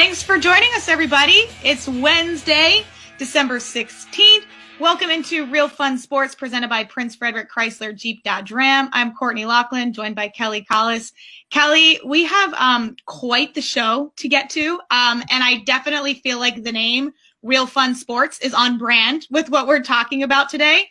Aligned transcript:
Thanks 0.00 0.22
for 0.22 0.38
joining 0.38 0.70
us, 0.76 0.88
everybody. 0.88 1.44
It's 1.62 1.86
Wednesday, 1.86 2.86
December 3.18 3.58
16th. 3.58 4.46
Welcome 4.80 5.10
into 5.10 5.44
Real 5.44 5.68
Fun 5.68 5.98
Sports 5.98 6.34
presented 6.34 6.70
by 6.70 6.84
Prince 6.84 7.16
Frederick 7.16 7.50
Chrysler 7.50 7.94
Jeep 7.94 8.22
Dodge 8.22 8.50
Ram. 8.50 8.88
I'm 8.94 9.14
Courtney 9.14 9.44
Lachlan, 9.44 9.92
joined 9.92 10.16
by 10.16 10.28
Kelly 10.28 10.64
Collis. 10.64 11.12
Kelly, 11.50 12.00
we 12.02 12.24
have 12.24 12.54
um, 12.54 12.96
quite 13.04 13.52
the 13.52 13.60
show 13.60 14.10
to 14.16 14.26
get 14.26 14.48
to, 14.50 14.80
um, 14.90 15.22
and 15.30 15.44
I 15.44 15.60
definitely 15.66 16.14
feel 16.14 16.38
like 16.38 16.62
the 16.62 16.72
name 16.72 17.12
Real 17.42 17.66
Fun 17.66 17.94
Sports 17.94 18.40
is 18.40 18.54
on 18.54 18.78
brand 18.78 19.26
with 19.30 19.50
what 19.50 19.66
we're 19.66 19.82
talking 19.82 20.22
about 20.22 20.48
today. 20.48 20.88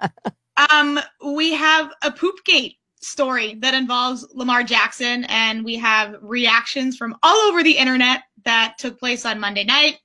um, 0.72 0.98
we 1.24 1.52
have 1.52 1.92
a 2.02 2.10
Poopgate 2.10 2.77
story 3.00 3.54
that 3.60 3.74
involves 3.74 4.26
Lamar 4.34 4.62
Jackson, 4.62 5.24
and 5.24 5.64
we 5.64 5.76
have 5.76 6.16
reactions 6.20 6.96
from 6.96 7.16
all 7.22 7.36
over 7.48 7.62
the 7.62 7.76
internet 7.76 8.22
that 8.44 8.74
took 8.78 8.98
place 8.98 9.24
on 9.24 9.40
Monday 9.40 9.64
night, 9.64 9.98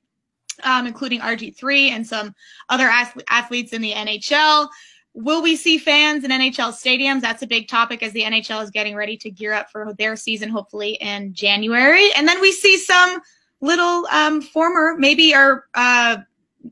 um, 0.63 0.85
including 0.87 1.19
RG3 1.19 1.89
and 1.89 2.05
some 2.05 2.33
other 2.69 2.89
athletes 3.29 3.73
in 3.73 3.81
the 3.81 3.93
NHL. 3.93 4.67
Will 5.15 5.43
we 5.43 5.55
see 5.55 5.77
fans 5.77 6.23
in 6.23 6.31
NHL 6.31 6.71
stadiums? 6.71 7.21
That's 7.21 7.43
a 7.43 7.47
big 7.47 7.67
topic 7.67 8.01
as 8.01 8.13
the 8.13 8.23
NHL 8.23 8.63
is 8.63 8.71
getting 8.71 8.95
ready 8.95 9.15
to 9.17 9.29
gear 9.29 9.53
up 9.53 9.69
for 9.71 9.93
their 9.97 10.15
season, 10.15 10.49
hopefully 10.49 10.97
in 11.01 11.33
January. 11.33 12.11
And 12.13 12.27
then 12.27 12.41
we 12.41 12.51
see 12.51 12.77
some 12.77 13.19
little 13.61 14.07
um, 14.11 14.41
former, 14.41 14.95
maybe 14.97 15.35
our 15.35 15.65
uh, 15.75 16.17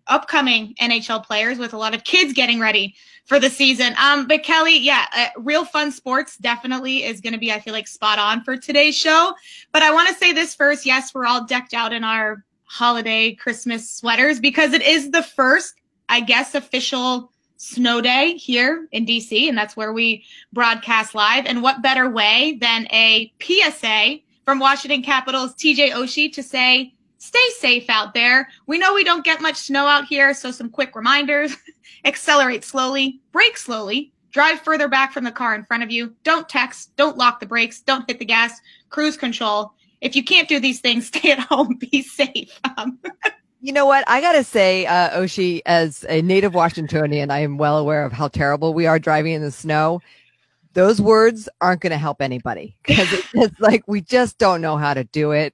upcoming 0.08 0.74
NHL 0.82 1.24
players 1.24 1.58
with 1.58 1.74
a 1.74 1.78
lot 1.78 1.94
of 1.94 2.04
kids 2.04 2.34
getting 2.34 2.60
ready 2.60 2.96
for 3.26 3.40
the 3.40 3.50
season. 3.50 3.94
Um, 4.02 4.28
but 4.28 4.44
Kelly, 4.44 4.78
yeah, 4.78 5.06
uh, 5.16 5.28
real 5.38 5.66
fun 5.66 5.92
sports 5.92 6.38
definitely 6.38 7.04
is 7.04 7.22
going 7.22 7.34
to 7.34 7.40
be, 7.40 7.52
I 7.52 7.60
feel 7.60 7.74
like, 7.74 7.88
spot 7.88 8.20
on 8.20 8.44
for 8.44 8.58
today's 8.58 8.98
show. 8.98 9.34
But 9.72 9.84
I 9.84 9.94
want 9.94 10.10
to 10.10 10.16
say 10.16 10.34
this 10.34 10.56
first. 10.56 10.86
Yes, 10.86 11.14
we're 11.14 11.26
all 11.26 11.46
decked 11.46 11.74
out 11.74 11.94
in 11.94 12.04
our 12.04 12.44
holiday 12.66 13.34
Christmas 13.34 13.90
sweaters 13.90 14.40
because 14.40 14.74
it 14.74 14.82
is 14.82 15.12
the 15.12 15.24
first, 15.24 15.76
I 16.10 16.22
guess, 16.22 16.56
official 16.56 17.32
snow 17.58 18.02
day 18.02 18.38
here 18.38 18.88
in 18.92 19.06
DC, 19.06 19.48
and 19.48 19.58
that's 19.58 19.78
where 19.78 19.94
we 19.94 20.26
broadcast 20.52 21.14
live. 21.14 21.46
And 21.46 21.62
what 21.62 21.84
better 21.84 22.10
way 22.10 22.58
than 22.60 22.88
a 22.92 23.32
PSA 23.40 24.20
from 24.46 24.60
Washington 24.60 25.04
Capitals 25.04 25.54
TJ 25.56 25.92
Oshie 25.92 26.34
to 26.34 26.42
say, 26.42 26.94
stay 27.22 27.50
safe 27.60 27.88
out 27.88 28.16
there. 28.16 28.50
We 28.66 28.80
know 28.80 28.96
we 28.96 29.04
don't 29.04 29.24
get 29.24 29.42
much 29.42 29.56
snow 29.56 29.86
out 29.86 30.06
here, 30.06 30.34
so 30.34 30.50
some 30.50 30.70
quick 30.70 30.96
reminders. 30.96 31.56
Accelerate 32.06 32.66
slowly, 32.66 33.22
brake 33.32 33.58
slowly, 33.58 34.12
drive 34.32 34.60
further 34.62 34.88
back 34.88 35.14
from 35.14 35.24
the 35.24 35.32
car 35.32 35.54
in 35.54 35.64
front 35.64 35.84
of 35.84 35.92
you. 35.92 36.16
Don't 36.24 36.50
text, 36.50 36.96
don't 36.96 37.18
lock 37.18 37.40
the 37.40 37.46
brakes, 37.46 37.80
don't 37.82 38.10
hit 38.10 38.18
the 38.18 38.26
gas, 38.26 38.60
cruise 38.90 39.18
control. 39.18 39.72
If 40.02 40.16
you 40.16 40.24
can't 40.24 40.50
do 40.50 40.60
these 40.60 40.80
things, 40.80 41.08
stay 41.16 41.32
at 41.32 41.40
home, 41.40 41.76
be 41.76 42.02
safe. 42.02 42.60
Um, 42.78 43.00
you 43.64 43.72
know 43.72 43.86
what? 43.86 44.04
I 44.08 44.22
got 44.22 44.32
to 44.32 44.44
say, 44.44 44.88
uh, 44.88 45.20
Oshie, 45.20 45.62
as 45.68 46.04
a 46.10 46.24
native 46.24 46.56
Washingtonian, 46.56 47.30
I 47.30 47.42
am 47.42 47.60
well 47.60 47.78
aware 47.78 48.04
of 48.04 48.12
how 48.12 48.28
terrible 48.28 48.74
we 48.74 48.88
are 48.88 48.98
driving 48.98 49.34
in 49.34 49.44
the 49.44 49.52
snow 49.52 50.02
those 50.74 51.02
words 51.02 51.50
aren't 51.60 51.82
going 51.82 51.92
to 51.92 51.98
help 51.98 52.22
anybody 52.22 52.78
because 52.84 53.08
it's 53.34 53.60
like 53.60 53.84
we 53.88 54.02
just 54.02 54.38
don't 54.38 54.62
know 54.62 54.78
how 54.78 54.94
to 54.94 55.04
do 55.04 55.32
it. 55.32 55.54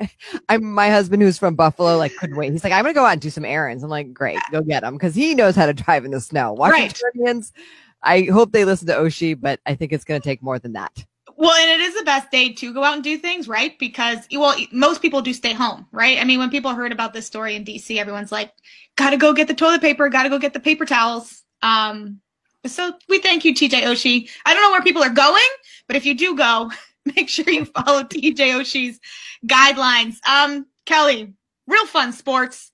I'm 0.48 0.64
my 0.64 0.90
husband 0.90 1.22
who's 1.22 1.38
from 1.38 1.54
Buffalo, 1.54 1.96
like 1.96 2.14
couldn't 2.16 2.36
wait. 2.36 2.52
He's 2.52 2.64
like, 2.64 2.72
I'm 2.72 2.84
going 2.84 2.94
to 2.94 2.98
go 2.98 3.04
out 3.04 3.12
and 3.12 3.20
do 3.20 3.30
some 3.30 3.44
errands. 3.44 3.82
I'm 3.82 3.90
like, 3.90 4.12
great, 4.12 4.38
go 4.50 4.60
get 4.62 4.82
him 4.82 4.94
because 4.94 5.14
he 5.14 5.34
knows 5.34 5.56
how 5.56 5.66
to 5.66 5.72
drive 5.72 6.04
in 6.04 6.10
the 6.10 6.20
snow. 6.20 6.52
Washingtonians, 6.52 7.52
right. 7.56 7.64
I 8.02 8.32
hope 8.32 8.52
they 8.52 8.64
listen 8.64 8.86
to 8.88 8.94
Oshie, 8.94 9.40
but 9.40 9.60
I 9.66 9.74
think 9.74 9.92
it's 9.92 10.04
going 10.04 10.20
to 10.20 10.24
take 10.24 10.42
more 10.42 10.58
than 10.58 10.74
that. 10.74 11.04
Well, 11.36 11.54
and 11.54 11.70
it 11.70 11.84
is 11.84 11.94
the 11.94 12.04
best 12.04 12.32
day 12.32 12.52
to 12.52 12.74
go 12.74 12.82
out 12.82 12.94
and 12.94 13.04
do 13.04 13.16
things, 13.16 13.46
right? 13.46 13.78
Because 13.78 14.26
well, 14.32 14.56
most 14.72 15.00
people 15.00 15.22
do 15.22 15.32
stay 15.32 15.52
home, 15.52 15.86
right? 15.92 16.18
I 16.18 16.24
mean, 16.24 16.40
when 16.40 16.50
people 16.50 16.74
heard 16.74 16.90
about 16.90 17.12
this 17.12 17.26
story 17.26 17.54
in 17.54 17.64
DC, 17.64 17.96
everyone's 17.96 18.32
like, 18.32 18.52
"Got 18.96 19.10
to 19.10 19.16
go 19.16 19.32
get 19.32 19.46
the 19.46 19.54
toilet 19.54 19.80
paper, 19.80 20.08
got 20.08 20.24
to 20.24 20.30
go 20.30 20.40
get 20.40 20.52
the 20.52 20.60
paper 20.60 20.84
towels." 20.84 21.44
Um, 21.62 22.20
so 22.66 22.92
we 23.08 23.18
thank 23.18 23.44
you, 23.44 23.54
TJ 23.54 23.82
Oshie. 23.82 24.28
I 24.44 24.54
don't 24.54 24.62
know 24.62 24.70
where 24.70 24.82
people 24.82 25.02
are 25.02 25.10
going, 25.10 25.42
but 25.86 25.96
if 25.96 26.04
you 26.04 26.14
do 26.14 26.36
go, 26.36 26.70
make 27.16 27.28
sure 27.28 27.48
you 27.48 27.64
follow 27.64 28.02
TJ 28.02 28.36
Oshie's 28.36 29.00
guidelines. 29.46 30.16
Um, 30.26 30.66
Kelly, 30.86 31.32
real 31.66 31.86
fun 31.86 32.12
sports. 32.12 32.72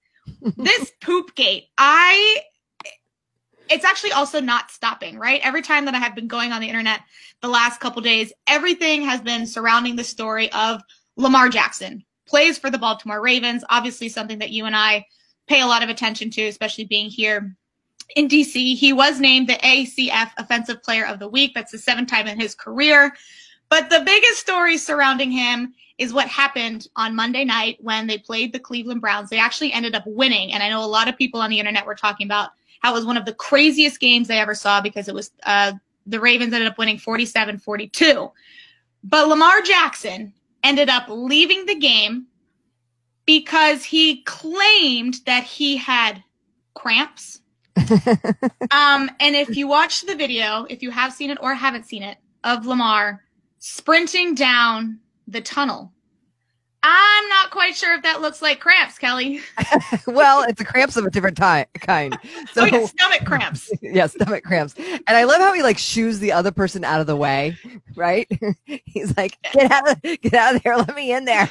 this 0.57 0.93
poop 1.01 1.35
gate, 1.35 1.65
I 1.77 2.41
it's 3.71 3.85
actually 3.85 4.13
also 4.13 4.41
not 4.41 4.71
stopping, 4.71 5.19
right? 5.19 5.41
Every 5.43 5.63
time 5.63 5.87
that 5.87 5.95
I 5.95 5.99
have 5.99 6.15
been 6.15 6.29
going 6.29 6.53
on 6.53 6.61
the 6.61 6.69
internet 6.69 7.01
the 7.41 7.49
last 7.49 7.81
couple 7.81 8.03
days, 8.03 8.33
everything 8.47 9.03
has 9.03 9.21
been 9.23 9.47
surrounding 9.47 9.97
the 9.97 10.05
story 10.05 10.53
of 10.53 10.83
Lamar 11.17 11.49
Jackson 11.49 12.05
plays 12.27 12.59
for 12.59 12.71
the 12.71 12.79
Baltimore 12.79 13.23
Ravens. 13.23 13.65
Obviously, 13.71 14.09
something 14.09 14.39
that 14.39 14.51
you 14.51 14.67
and 14.67 14.77
I 14.77 15.07
pay 15.47 15.61
a 15.61 15.67
lot 15.67 15.83
of 15.83 15.89
attention 15.89 16.31
to, 16.31 16.47
especially 16.47 16.85
being 16.85 17.09
here 17.09 17.57
in 18.17 18.29
DC. 18.29 18.77
He 18.77 18.93
was 18.93 19.21
named 19.21 19.49
the 19.49 19.55
AFC 19.55 20.11
Offensive 20.39 20.83
Player 20.83 21.07
of 21.07 21.19
the 21.19 21.29
Week. 21.29 21.53
That's 21.55 21.73
the 21.73 21.79
seventh 21.79 22.11
time 22.11 22.27
in 22.27 22.39
his 22.39 22.55
career. 22.55 23.15
But 23.69 23.91
the 23.91 24.03
biggest 24.05 24.41
story 24.41 24.77
surrounding 24.77 25.31
him 25.31 25.75
is 25.99 26.13
what 26.13 26.29
happened 26.29 26.89
on 26.97 27.15
Monday 27.15 27.45
night 27.45 27.79
when 27.81 28.07
they 28.07 28.19
played 28.19 28.53
the 28.53 28.59
Cleveland 28.59 29.01
Browns. 29.01 29.31
They 29.31 29.39
actually 29.39 29.73
ended 29.73 29.95
up 29.95 30.05
winning. 30.07 30.53
And 30.53 30.63
I 30.63 30.69
know 30.69 30.85
a 30.85 30.87
lot 30.87 31.09
of 31.09 31.17
people 31.17 31.41
on 31.41 31.51
the 31.51 31.59
internet 31.59 31.87
were 31.87 31.95
talking 31.95 32.27
about 32.27 32.51
how 32.81 32.93
it 32.93 32.95
was 32.95 33.07
one 33.07 33.17
of 33.17 33.25
the 33.25 33.35
craziest 33.35 34.01
games 34.01 34.29
they 34.29 34.39
ever 34.39 34.55
saw 34.55 34.81
because 34.81 35.09
it 35.09 35.15
was 35.15 35.31
uh, 35.45 35.73
the 36.07 36.21
Ravens 36.21 36.53
ended 36.53 36.69
up 36.69 36.79
winning 36.79 36.99
47 36.99 37.59
42. 37.59 38.31
But 39.05 39.29
Lamar 39.29 39.63
Jackson 39.63 40.33
ended 40.63 40.89
up 40.89 41.07
leaving 41.09 41.67
the 41.67 41.77
game 41.77 42.27
because 43.27 43.85
he 43.85 44.23
claimed 44.23 45.17
that 45.27 45.45
he 45.45 45.77
had 45.77 46.23
cramps 46.75 47.41
um, 48.71 49.11
and 49.21 49.35
if 49.35 49.57
you 49.57 49.67
watch 49.67 50.03
the 50.03 50.15
video, 50.15 50.67
if 50.71 50.83
you 50.83 50.91
have 50.91 51.13
seen 51.13 51.31
it 51.31 51.39
or 51.41 51.55
haven't 51.55 51.87
seen 51.87 52.03
it, 52.03 52.19
of 52.45 52.67
Lamar 52.67 53.23
sprinting 53.59 54.35
down 54.35 55.01
the 55.27 55.41
tunnel, 55.41 55.93
I'm 56.87 57.29
not 57.31 57.51
quite 57.51 57.75
sure 57.75 57.95
if 57.95 58.03
that 58.03 58.21
looks 58.21 58.43
like 58.43 58.61
cramps, 58.61 58.99
Kelly. 58.99 59.41
well, 60.07 60.43
it's 60.43 60.61
a 60.61 60.67
cramps 60.67 60.99
of 60.99 61.07
a 61.07 61.11
different 61.11 61.39
ty- 61.39 61.67
kind. 61.81 62.17
So 62.53 62.63
oh, 62.63 62.67
yeah, 62.67 62.87
stomach 62.87 63.25
cramps. 63.25 63.73
yeah, 63.81 64.07
stomach 64.07 64.45
cramps. 64.45 64.75
And 64.77 65.03
I 65.09 65.25
love 65.25 65.41
how 65.41 65.55
he 65.55 65.63
like 65.63 65.79
shoos 65.79 66.19
the 66.21 66.31
other 66.31 66.53
person 66.53 66.85
out 66.85 67.01
of 67.01 67.07
the 67.07 67.17
way, 67.17 67.57
right? 67.97 68.29
He's 68.85 69.17
like, 69.17 69.39
"Get 69.53 69.73
out 69.73 69.91
of 69.91 70.03
get 70.03 70.35
out 70.35 70.57
of 70.57 70.63
there. 70.63 70.77
Let 70.77 70.95
me 70.95 71.13
in 71.13 71.25
there." 71.25 71.51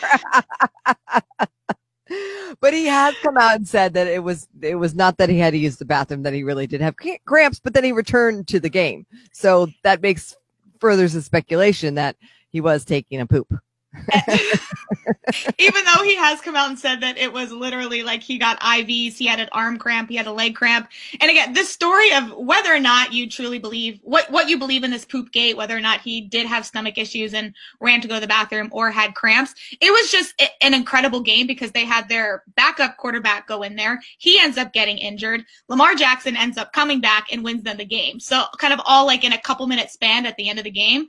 But 2.59 2.73
he 2.73 2.85
has 2.85 3.15
come 3.21 3.37
out 3.37 3.55
and 3.55 3.67
said 3.67 3.93
that 3.93 4.07
it 4.07 4.23
was 4.23 4.47
it 4.61 4.75
was 4.75 4.95
not 4.95 5.17
that 5.17 5.29
he 5.29 5.39
had 5.39 5.51
to 5.51 5.57
use 5.57 5.77
the 5.77 5.85
bathroom 5.85 6.23
that 6.23 6.33
he 6.33 6.43
really 6.43 6.67
did 6.67 6.81
have 6.81 6.95
cramps 7.25 7.59
but 7.59 7.73
then 7.73 7.83
he 7.83 7.91
returned 7.91 8.47
to 8.47 8.59
the 8.59 8.69
game. 8.69 9.05
So 9.31 9.67
that 9.83 10.01
makes 10.01 10.35
furthers 10.79 11.13
the 11.13 11.21
speculation 11.21 11.95
that 11.95 12.15
he 12.51 12.61
was 12.61 12.85
taking 12.85 13.19
a 13.21 13.25
poop 13.25 13.53
Even 15.59 15.85
though 15.85 16.03
he 16.03 16.15
has 16.15 16.41
come 16.41 16.55
out 16.55 16.69
and 16.69 16.79
said 16.79 17.01
that 17.01 17.17
it 17.17 17.31
was 17.31 17.51
literally 17.51 18.03
like 18.03 18.23
he 18.23 18.37
got 18.37 18.59
IVs, 18.59 19.17
he 19.17 19.25
had 19.25 19.39
an 19.39 19.49
arm 19.51 19.77
cramp, 19.77 20.09
he 20.09 20.15
had 20.15 20.27
a 20.27 20.31
leg 20.31 20.55
cramp. 20.55 20.89
And 21.21 21.29
again, 21.29 21.53
this 21.53 21.69
story 21.69 22.11
of 22.13 22.31
whether 22.35 22.73
or 22.73 22.79
not 22.79 23.13
you 23.13 23.29
truly 23.29 23.59
believe 23.59 23.99
what, 24.01 24.29
what 24.31 24.49
you 24.49 24.57
believe 24.57 24.83
in 24.83 24.91
this 24.91 25.05
poop 25.05 25.31
gate, 25.31 25.57
whether 25.57 25.77
or 25.77 25.81
not 25.81 26.01
he 26.01 26.21
did 26.21 26.47
have 26.47 26.65
stomach 26.65 26.97
issues 26.97 27.33
and 27.33 27.53
ran 27.79 28.01
to 28.01 28.07
go 28.07 28.15
to 28.15 28.21
the 28.21 28.27
bathroom 28.27 28.69
or 28.71 28.89
had 28.89 29.15
cramps, 29.15 29.53
it 29.79 29.91
was 29.91 30.11
just 30.11 30.41
an 30.61 30.73
incredible 30.73 31.21
game 31.21 31.47
because 31.47 31.71
they 31.71 31.85
had 31.85 32.09
their 32.09 32.43
backup 32.55 32.97
quarterback 32.97 33.47
go 33.47 33.61
in 33.63 33.75
there. 33.75 34.01
He 34.17 34.39
ends 34.39 34.57
up 34.57 34.73
getting 34.73 34.97
injured. 34.97 35.45
Lamar 35.69 35.95
Jackson 35.95 36.35
ends 36.35 36.57
up 36.57 36.73
coming 36.73 36.99
back 36.99 37.27
and 37.31 37.43
wins 37.43 37.63
them 37.63 37.77
the 37.77 37.85
game. 37.85 38.19
So 38.19 38.45
kind 38.57 38.73
of 38.73 38.81
all 38.85 39.05
like 39.05 39.23
in 39.23 39.33
a 39.33 39.41
couple 39.41 39.67
minute 39.67 39.91
span 39.91 40.25
at 40.25 40.35
the 40.35 40.49
end 40.49 40.59
of 40.59 40.65
the 40.65 40.71
game. 40.71 41.07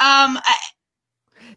Um, 0.00 0.38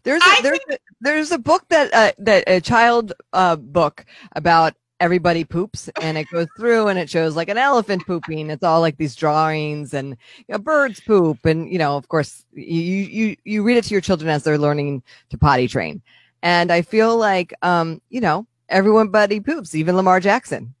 there's 0.02 0.22
a, 0.22 0.42
there's 0.42 0.58
a, 0.70 0.78
there's 1.00 1.32
a 1.32 1.38
book 1.38 1.64
that 1.68 1.92
uh, 1.94 2.12
that 2.18 2.44
a 2.46 2.60
child 2.60 3.12
uh, 3.32 3.56
book 3.56 4.04
about 4.36 4.74
everybody 5.00 5.44
poops 5.44 5.88
and 6.02 6.18
it 6.18 6.26
goes 6.32 6.48
through 6.56 6.88
and 6.88 6.98
it 6.98 7.08
shows 7.08 7.36
like 7.36 7.48
an 7.48 7.58
elephant 7.58 8.04
pooping. 8.06 8.50
It's 8.50 8.64
all 8.64 8.80
like 8.80 8.96
these 8.96 9.14
drawings 9.14 9.94
and 9.94 10.16
you 10.38 10.44
know, 10.52 10.58
birds 10.58 11.00
poop 11.00 11.44
and 11.44 11.70
you 11.70 11.78
know 11.78 11.96
of 11.96 12.08
course 12.08 12.44
you 12.52 12.64
you 12.64 13.36
you 13.44 13.62
read 13.62 13.76
it 13.76 13.84
to 13.84 13.94
your 13.94 14.00
children 14.00 14.28
as 14.28 14.42
they're 14.42 14.58
learning 14.58 15.02
to 15.30 15.38
potty 15.38 15.68
train. 15.68 16.02
And 16.42 16.70
i 16.70 16.82
feel 16.82 17.16
like 17.16 17.52
um 17.62 18.00
you 18.10 18.20
know 18.20 18.46
everybody 18.68 19.40
poops 19.40 19.74
even 19.74 19.96
lamar 19.96 20.20
jackson. 20.20 20.74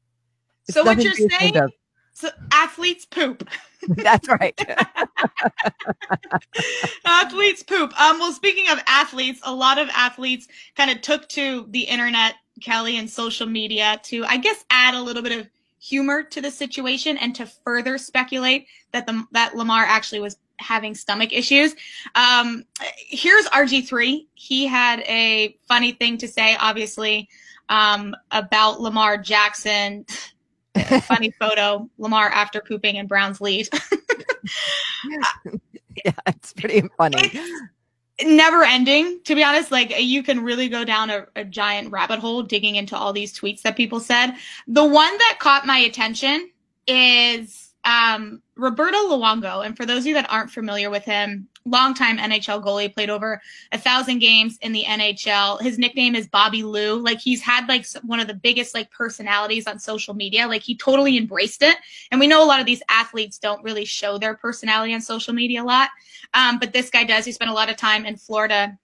It's 0.66 0.74
so 0.74 0.84
what 0.84 1.02
you're 1.02 1.14
saying 1.14 1.54
so 2.18 2.30
athletes 2.52 3.04
poop 3.04 3.48
That's 3.88 4.28
right. 4.28 4.60
athletes 7.04 7.62
poop. 7.62 7.98
Um, 8.00 8.18
well, 8.18 8.32
speaking 8.32 8.68
of 8.70 8.80
athletes, 8.86 9.40
a 9.44 9.54
lot 9.54 9.78
of 9.78 9.88
athletes 9.90 10.48
kind 10.76 10.90
of 10.90 11.00
took 11.00 11.28
to 11.30 11.66
the 11.70 11.82
internet, 11.82 12.34
Kelly, 12.60 12.96
and 12.96 13.08
social 13.08 13.46
media 13.46 14.00
to, 14.04 14.24
I 14.24 14.36
guess, 14.38 14.64
add 14.70 14.94
a 14.94 15.02
little 15.02 15.22
bit 15.22 15.38
of 15.38 15.48
humor 15.80 16.24
to 16.24 16.40
the 16.40 16.50
situation 16.50 17.16
and 17.18 17.34
to 17.36 17.46
further 17.46 17.98
speculate 17.98 18.66
that 18.92 19.06
the 19.06 19.24
that 19.30 19.54
Lamar 19.56 19.84
actually 19.84 20.20
was 20.20 20.36
having 20.58 20.94
stomach 20.94 21.32
issues. 21.32 21.76
Um, 22.16 22.64
here's 23.08 23.46
RG3. 23.46 24.26
He 24.34 24.66
had 24.66 25.00
a 25.00 25.56
funny 25.68 25.92
thing 25.92 26.18
to 26.18 26.26
say, 26.26 26.56
obviously, 26.58 27.28
um, 27.68 28.16
about 28.32 28.80
Lamar 28.80 29.18
Jackson. 29.18 30.04
Funny 31.02 31.30
photo, 31.32 31.88
Lamar 31.98 32.28
after 32.28 32.60
pooping 32.60 32.96
in 32.96 33.06
Browns 33.06 33.40
lead. 33.40 33.68
yeah, 36.04 36.12
it's 36.26 36.52
pretty 36.52 36.82
funny. 36.96 37.30
It's 38.18 38.28
never 38.28 38.64
ending, 38.64 39.20
to 39.24 39.34
be 39.34 39.42
honest. 39.44 39.70
Like 39.70 39.94
you 39.98 40.22
can 40.22 40.42
really 40.42 40.68
go 40.68 40.84
down 40.84 41.10
a, 41.10 41.26
a 41.36 41.44
giant 41.44 41.92
rabbit 41.92 42.18
hole 42.18 42.42
digging 42.42 42.76
into 42.76 42.96
all 42.96 43.12
these 43.12 43.38
tweets 43.38 43.62
that 43.62 43.76
people 43.76 44.00
said. 44.00 44.34
The 44.66 44.84
one 44.84 45.18
that 45.18 45.38
caught 45.38 45.66
my 45.66 45.78
attention 45.78 46.50
is 46.86 47.67
um, 47.84 48.42
Roberto 48.56 48.96
Luongo. 49.08 49.64
And 49.64 49.76
for 49.76 49.86
those 49.86 50.00
of 50.00 50.06
you 50.06 50.14
that 50.14 50.30
aren't 50.30 50.50
familiar 50.50 50.90
with 50.90 51.04
him, 51.04 51.48
longtime 51.64 52.18
NHL 52.18 52.62
goalie, 52.64 52.92
played 52.92 53.10
over 53.10 53.40
a 53.72 53.78
thousand 53.78 54.18
games 54.18 54.58
in 54.62 54.72
the 54.72 54.84
NHL. 54.84 55.60
His 55.60 55.78
nickname 55.78 56.14
is 56.14 56.26
Bobby 56.26 56.62
Lou. 56.62 56.98
Like 56.98 57.18
he's 57.18 57.40
had 57.40 57.68
like 57.68 57.86
one 58.02 58.20
of 58.20 58.26
the 58.26 58.34
biggest 58.34 58.74
like 58.74 58.90
personalities 58.90 59.66
on 59.66 59.78
social 59.78 60.14
media. 60.14 60.46
Like 60.46 60.62
he 60.62 60.76
totally 60.76 61.16
embraced 61.16 61.62
it. 61.62 61.76
And 62.10 62.20
we 62.20 62.26
know 62.26 62.42
a 62.42 62.46
lot 62.46 62.60
of 62.60 62.66
these 62.66 62.82
athletes 62.88 63.38
don't 63.38 63.62
really 63.62 63.84
show 63.84 64.18
their 64.18 64.34
personality 64.34 64.94
on 64.94 65.00
social 65.00 65.34
media 65.34 65.62
a 65.62 65.64
lot. 65.64 65.90
Um, 66.34 66.58
but 66.58 66.72
this 66.72 66.90
guy 66.90 67.04
does. 67.04 67.24
He 67.24 67.32
spent 67.32 67.50
a 67.50 67.54
lot 67.54 67.70
of 67.70 67.76
time 67.76 68.04
in 68.04 68.16
Florida 68.16 68.76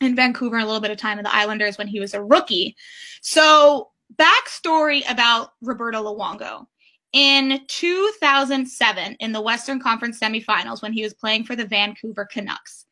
in 0.00 0.16
Vancouver, 0.16 0.58
a 0.58 0.64
little 0.64 0.80
bit 0.80 0.90
of 0.90 0.96
time 0.96 1.18
in 1.18 1.24
the 1.24 1.34
Islanders 1.34 1.76
when 1.76 1.86
he 1.86 2.00
was 2.00 2.14
a 2.14 2.22
rookie. 2.22 2.74
So 3.20 3.90
backstory 4.16 5.08
about 5.10 5.52
Roberto 5.60 6.02
Luongo 6.02 6.66
in 7.12 7.60
2007 7.66 9.16
in 9.18 9.32
the 9.32 9.40
Western 9.40 9.80
Conference 9.80 10.18
semifinals 10.18 10.82
when 10.82 10.92
he 10.92 11.02
was 11.02 11.14
playing 11.14 11.44
for 11.44 11.56
the 11.56 11.66
Vancouver 11.66 12.24
Canucks. 12.24 12.86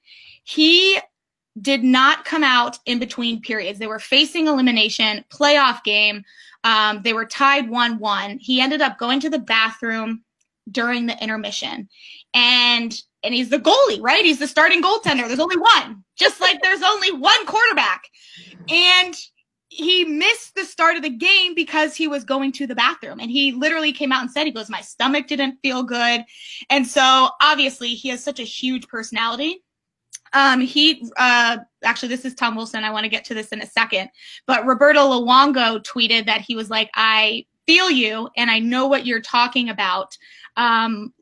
He 0.44 0.99
did 1.61 1.82
not 1.82 2.25
come 2.25 2.44
out 2.44 2.79
in 2.87 2.99
between 2.99 3.41
periods. 3.41 3.79
They 3.79 3.87
were 3.87 3.99
facing 3.99 4.47
elimination, 4.47 5.25
playoff 5.31 5.82
game. 5.85 6.25
Um, 6.65 7.00
they 7.03 7.12
were 7.12 7.26
tied 7.26 7.69
1 7.69 7.99
1. 7.99 8.38
He 8.38 8.61
ended 8.61 8.81
up 8.81 8.99
going 8.99 9.20
to 9.20 9.31
the 9.31 9.38
bathroom 9.38 10.23
during 10.71 11.06
the 11.06 11.23
intermission. 11.23 11.88
And 12.35 13.00
and 13.25 13.35
he's 13.35 13.49
the 13.49 13.59
goalie, 13.59 14.00
right? 14.00 14.25
He's 14.25 14.38
the 14.38 14.47
starting 14.47 14.82
goaltender. 14.82 15.26
There's 15.26 15.41
only 15.41 15.56
one, 15.56 16.05
just 16.17 16.41
like 16.41 16.62
there's 16.62 16.82
only 16.82 17.11
one 17.12 17.47
quarterback. 17.47 18.05
And 18.69 19.14
he 19.70 20.05
missed 20.05 20.55
the 20.55 20.65
start 20.65 20.97
of 20.97 21.03
the 21.03 21.11
game 21.11 21.55
because 21.55 21.94
he 21.94 22.09
was 22.09 22.25
going 22.25 22.53
to 22.53 22.67
the 22.67 22.75
bathroom. 22.75 23.20
And 23.20 23.31
he 23.31 23.53
literally 23.53 23.93
came 23.93 24.12
out 24.12 24.23
and 24.23 24.31
said 24.31 24.44
he 24.44 24.50
goes 24.50 24.70
my 24.70 24.81
stomach 24.81 25.26
didn't 25.26 25.59
feel 25.62 25.82
good. 25.82 26.25
And 26.70 26.87
so 26.87 27.31
obviously 27.43 27.91
he 27.91 28.09
has 28.09 28.25
such 28.25 28.41
a 28.41 28.44
huge 28.44 28.88
personality. 28.88 29.62
Um 30.32 30.61
he 30.61 31.06
uh 31.17 31.59
actually 31.85 32.09
this 32.09 32.25
is 32.25 32.35
tom 32.35 32.55
wilson. 32.56 32.85
I 32.85 32.91
want 32.91 33.05
to 33.05 33.11
get 33.11 33.25
to 33.26 33.35
this 33.35 33.49
in 33.49 33.61
a 33.61 33.67
second. 33.67 34.11
But 34.47 34.67
roberto 34.67 35.00
luongo 35.00 35.82
tweeted 35.85 36.26
that 36.26 36.41
he 36.41 36.55
was 36.55 36.71
like 36.71 36.91
i 36.94 37.44
feel 37.67 37.91
you 37.91 38.29
and 38.37 38.50
i 38.50 38.59
know 38.59 38.87
what 38.87 39.06
you're 39.06 39.21
talking 39.21 39.69
about. 39.69 40.17
Um 40.56 41.12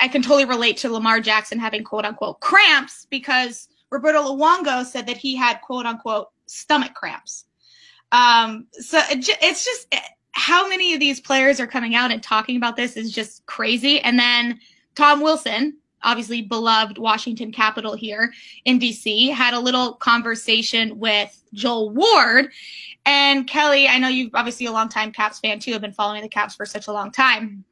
i 0.00 0.08
can 0.08 0.22
totally 0.22 0.44
relate 0.44 0.76
to 0.76 0.90
lamar 0.90 1.20
jackson 1.20 1.56
having 1.56 1.84
quote 1.84 2.04
unquote 2.04 2.40
cramps 2.40 3.06
because 3.10 3.68
roberto 3.92 4.20
luongo 4.20 4.84
said 4.84 5.06
that 5.06 5.16
he 5.16 5.36
had 5.36 5.60
quote 5.60 5.86
unquote 5.86 6.28
stomach 6.46 6.92
cramps 6.94 7.44
um, 8.12 8.66
so 8.72 8.98
it, 9.10 9.26
it's 9.42 9.64
just 9.64 9.88
eh, 9.90 10.00
how 10.32 10.68
many 10.68 10.94
of 10.94 11.00
these 11.00 11.20
players 11.20 11.58
are 11.58 11.66
coming 11.66 11.94
out 11.94 12.12
and 12.12 12.22
talking 12.22 12.56
about 12.56 12.76
this 12.76 12.96
is 12.96 13.10
just 13.10 13.44
crazy. 13.46 14.00
And 14.00 14.18
then 14.18 14.60
Tom 14.94 15.20
Wilson, 15.20 15.78
obviously 16.02 16.42
beloved 16.42 16.98
Washington 16.98 17.52
Capital 17.52 17.94
here 17.94 18.32
in 18.64 18.78
DC, 18.78 19.32
had 19.32 19.54
a 19.54 19.60
little 19.60 19.94
conversation 19.94 20.98
with 20.98 21.42
Joel 21.54 21.90
Ward. 21.90 22.52
And 23.04 23.46
Kelly, 23.46 23.88
I 23.88 23.98
know 23.98 24.08
you've 24.08 24.34
obviously 24.34 24.66
a 24.66 24.72
long 24.72 24.88
time 24.88 25.10
Caps 25.10 25.40
fan 25.40 25.58
too, 25.58 25.72
have 25.72 25.80
been 25.80 25.92
following 25.92 26.22
the 26.22 26.28
Caps 26.28 26.54
for 26.54 26.66
such 26.66 26.88
a 26.88 26.92
long 26.92 27.10
time. 27.10 27.64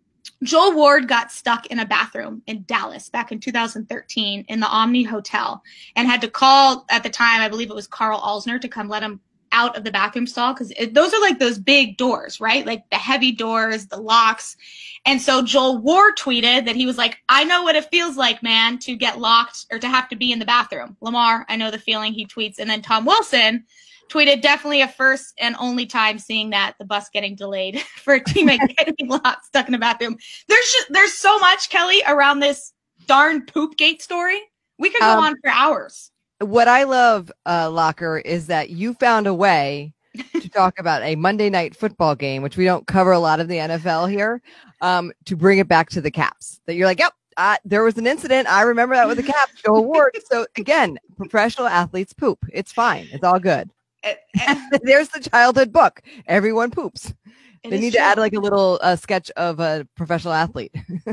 Joel 0.43 0.75
Ward 0.75 1.07
got 1.07 1.31
stuck 1.31 1.67
in 1.67 1.81
a 1.81 1.87
bathroom 1.87 2.43
in 2.47 2.65
Dallas 2.67 3.11
back 3.11 3.31
in 3.31 3.41
2013 3.41 4.47
in 4.49 4.61
the 4.61 4.67
Omni 4.67 5.03
Hotel 5.03 5.63
and 5.97 6.09
had 6.09 6.23
to 6.23 6.29
call 6.29 6.87
at 6.89 7.03
the 7.03 7.11
time, 7.11 7.43
I 7.43 7.49
believe 7.49 7.71
it 7.71 7.75
was 7.75 7.87
Karl 7.87 8.19
Alzner, 8.19 8.59
to 8.61 8.69
come 8.69 8.89
let 8.89 9.03
him 9.03 9.21
out 9.53 9.77
of 9.77 9.85
the 9.85 9.91
bathroom 9.91 10.27
stall 10.27 10.55
because 10.55 10.73
those 10.93 11.13
are 11.13 11.21
like 11.21 11.39
those 11.39 11.59
big 11.59 11.97
doors, 11.97 12.41
right? 12.41 12.65
Like 12.65 12.89
the 12.91 12.97
heavy 12.97 13.33
doors, 13.33 13.87
the 13.87 14.01
locks. 14.01 14.57
And 15.05 15.21
so 15.21 15.43
Joel 15.43 15.79
Ward 15.79 16.15
tweeted 16.19 16.67
that 16.67 16.77
he 16.77 16.87
was 16.87 16.99
like, 16.99 17.19
I 17.29 17.45
know 17.45 17.63
what 17.63 17.77
it 17.77 17.91
feels 17.91 18.17
like, 18.17 18.43
man, 18.43 18.79
to 18.81 18.97
get 18.97 19.19
locked 19.19 19.67
or 19.71 19.79
to 19.79 19.89
have 19.89 20.09
to 20.11 20.17
be 20.17 20.33
in 20.33 20.39
the 20.39 20.45
bathroom. 20.45 20.97
Lamar, 21.01 21.45
I 21.49 21.57
know 21.57 21.71
the 21.71 21.79
feeling 21.79 22.13
he 22.13 22.27
tweets. 22.27 22.59
And 22.59 22.69
then 22.69 22.83
Tom 22.83 23.05
Wilson 23.05 23.65
tweeted 24.11 24.43
definitely 24.43 24.83
a 24.83 24.89
first 24.89 25.35
and 25.39 25.57
only 25.59 25.87
time 25.87 26.19
seeing 26.19 26.51
that 26.51 26.75
the 26.79 26.85
bus 26.85 27.09
getting 27.13 27.35
delayed 27.35 27.81
for 27.97 28.15
a 28.15 28.21
teammate 28.21 28.77
getting 28.77 29.09
locked, 29.09 29.47
stuck 29.47 29.67
in 29.67 29.73
the 29.73 29.79
bathroom. 29.79 30.17
There's 30.49 30.73
just, 30.73 30.93
there's 30.93 31.15
so 31.15 31.39
much, 31.39 31.71
Kelly, 31.71 32.03
around 32.07 32.41
this 32.41 32.73
darn 33.07 33.47
poop 33.47 33.77
gate 33.77 34.03
story. 34.03 34.41
We 34.79 34.91
could 34.91 35.01
go 35.01 35.19
um, 35.19 35.25
on 35.25 35.35
for 35.43 35.51
hours 35.51 36.11
what 36.41 36.69
I 36.69 36.85
love, 36.85 37.31
uh, 37.47 37.71
Locker, 37.71 38.19
is 38.19 38.47
that 38.47 38.71
you 38.71 38.95
found 38.95 39.27
a 39.27 39.35
way 39.35 39.93
to 40.41 40.49
talk 40.51 40.79
about 40.79 41.03
a 41.03 41.17
Monday 41.17 41.51
night 41.51 41.77
football 41.77 42.15
game, 42.15 42.43
which 42.43 42.57
we 42.57 42.65
don't 42.65 42.87
cover 42.87 43.13
a 43.13 43.19
lot 43.19 43.41
of 43.41 43.49
the 43.49 43.57
NFL 43.57 44.11
here, 44.11 44.43
um, 44.81 45.13
to 45.27 45.37
bring 45.37 45.59
it 45.59 45.69
back 45.69 45.91
to 45.91 46.01
the 46.01 46.11
Caps. 46.11 46.61
That 46.67 46.75
you're 46.75 46.87
like, 46.87 46.99
yep, 46.99 47.13
uh, 47.37 47.57
there 47.65 47.83
was 47.83 47.99
an 47.99 48.07
incident. 48.07 48.49
I 48.49 48.63
remember 48.63 48.95
that 48.95 49.09
with 49.09 49.19
the 49.19 49.23
Caps. 49.23 49.63
Joel 49.65 49.85
Ward. 49.85 50.17
So 50.31 50.47
again, 50.57 50.99
professional 51.17 51.69
athletes 51.69 52.13
poop. 52.13 52.39
It's 52.53 52.73
fine. 52.73 53.09
It's 53.13 53.25
all 53.25 53.39
good. 53.39 53.71
There's 54.83 55.09
the 55.09 55.21
childhood 55.21 55.73
book. 55.73 56.03
Everyone 56.27 56.71
poops. 56.71 57.13
It 57.63 57.71
they 57.71 57.79
need 57.79 57.93
true. 57.93 58.01
to 58.01 58.05
add 58.05 58.19
like 58.19 58.33
a 58.33 58.41
little 58.41 58.79
uh, 58.83 58.97
sketch 58.97 59.31
of 59.33 59.61
a 59.61 59.87
professional 59.95 60.33
athlete. 60.33 60.75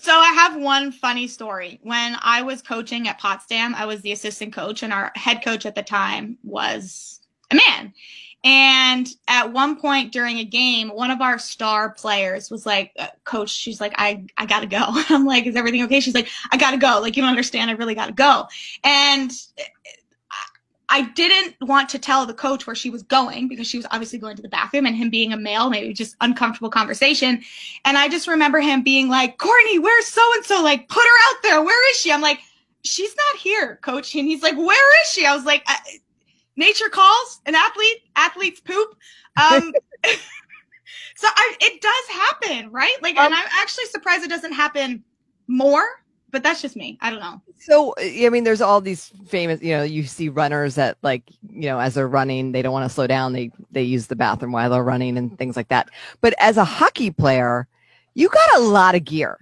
so 0.00 0.12
I 0.12 0.32
have 0.32 0.60
one 0.60 0.90
funny 0.90 1.28
story. 1.28 1.78
When 1.82 2.16
I 2.20 2.42
was 2.42 2.62
coaching 2.62 3.06
at 3.06 3.18
Potsdam, 3.18 3.74
I 3.76 3.86
was 3.86 4.00
the 4.02 4.12
assistant 4.12 4.52
coach, 4.52 4.82
and 4.82 4.92
our 4.92 5.12
head 5.14 5.44
coach 5.44 5.66
at 5.66 5.76
the 5.76 5.82
time 5.82 6.36
was 6.42 7.20
a 7.52 7.54
man. 7.54 7.92
And 8.44 9.08
at 9.26 9.52
one 9.52 9.80
point 9.80 10.12
during 10.12 10.38
a 10.38 10.44
game, 10.44 10.88
one 10.88 11.10
of 11.10 11.20
our 11.20 11.38
star 11.38 11.90
players 11.90 12.50
was 12.50 12.64
like, 12.64 12.92
uh, 12.98 13.08
"Coach, 13.24 13.50
she's 13.50 13.80
like, 13.80 13.94
I 13.96 14.24
I 14.36 14.46
gotta 14.46 14.66
go." 14.66 14.84
I'm 15.08 15.26
like, 15.26 15.46
"Is 15.46 15.56
everything 15.56 15.82
okay?" 15.84 16.00
She's 16.00 16.14
like, 16.14 16.28
"I 16.52 16.56
gotta 16.56 16.76
go. 16.76 17.00
Like, 17.00 17.16
you 17.16 17.22
don't 17.22 17.30
understand. 17.30 17.70
I 17.70 17.74
really 17.74 17.94
gotta 17.94 18.12
go." 18.12 18.46
And 18.84 19.30
I 20.90 21.02
didn't 21.02 21.56
want 21.60 21.88
to 21.90 21.98
tell 21.98 22.24
the 22.24 22.34
coach 22.34 22.66
where 22.66 22.76
she 22.76 22.88
was 22.88 23.02
going 23.02 23.48
because 23.48 23.66
she 23.66 23.76
was 23.76 23.86
obviously 23.90 24.18
going 24.18 24.36
to 24.36 24.42
the 24.42 24.48
bathroom 24.48 24.86
and 24.86 24.96
him 24.96 25.10
being 25.10 25.32
a 25.32 25.36
male, 25.36 25.68
maybe 25.68 25.92
just 25.92 26.16
uncomfortable 26.20 26.70
conversation. 26.70 27.42
And 27.84 27.98
I 27.98 28.08
just 28.08 28.26
remember 28.26 28.60
him 28.60 28.82
being 28.82 29.08
like, 29.08 29.38
Courtney, 29.38 29.78
where's 29.78 30.06
so 30.06 30.22
and 30.34 30.44
so? 30.44 30.62
Like, 30.62 30.88
put 30.88 31.02
her 31.02 31.30
out 31.30 31.42
there. 31.42 31.62
Where 31.62 31.90
is 31.90 31.98
she? 31.98 32.10
I'm 32.10 32.22
like, 32.22 32.40
she's 32.84 33.14
not 33.14 33.40
here, 33.40 33.76
coach. 33.82 34.14
And 34.14 34.26
he's 34.26 34.42
like, 34.42 34.56
where 34.56 35.02
is 35.02 35.08
she? 35.10 35.26
I 35.26 35.34
was 35.34 35.44
like, 35.44 35.66
nature 36.56 36.88
calls 36.88 37.40
an 37.44 37.54
athlete, 37.54 38.02
athletes 38.16 38.60
poop. 38.60 38.96
Um, 39.36 39.72
so 41.16 41.28
I, 41.28 41.54
it 41.60 41.82
does 41.82 42.16
happen, 42.16 42.70
right? 42.70 42.96
Like, 43.02 43.16
um, 43.16 43.26
and 43.26 43.34
I'm 43.34 43.48
actually 43.52 43.86
surprised 43.86 44.24
it 44.24 44.30
doesn't 44.30 44.52
happen 44.52 45.04
more 45.48 45.84
but 46.30 46.42
that's 46.42 46.60
just 46.60 46.76
me. 46.76 46.98
I 47.00 47.10
don't 47.10 47.20
know. 47.20 47.40
So, 47.58 47.94
I 47.98 48.28
mean, 48.30 48.44
there's 48.44 48.60
all 48.60 48.80
these 48.80 49.10
famous, 49.26 49.62
you 49.62 49.70
know, 49.70 49.82
you 49.82 50.04
see 50.04 50.28
runners 50.28 50.74
that 50.74 50.98
like, 51.02 51.22
you 51.48 51.62
know, 51.68 51.78
as 51.78 51.94
they're 51.94 52.08
running, 52.08 52.52
they 52.52 52.62
don't 52.62 52.72
want 52.72 52.88
to 52.88 52.94
slow 52.94 53.06
down. 53.06 53.32
They, 53.32 53.50
they 53.70 53.82
use 53.82 54.06
the 54.06 54.16
bathroom 54.16 54.52
while 54.52 54.70
they're 54.70 54.82
running 54.82 55.16
and 55.16 55.36
things 55.38 55.56
like 55.56 55.68
that. 55.68 55.88
But 56.20 56.34
as 56.38 56.56
a 56.56 56.64
hockey 56.64 57.10
player, 57.10 57.66
you 58.14 58.28
got 58.28 58.56
a 58.56 58.60
lot 58.60 58.94
of 58.94 59.04
gear. 59.04 59.38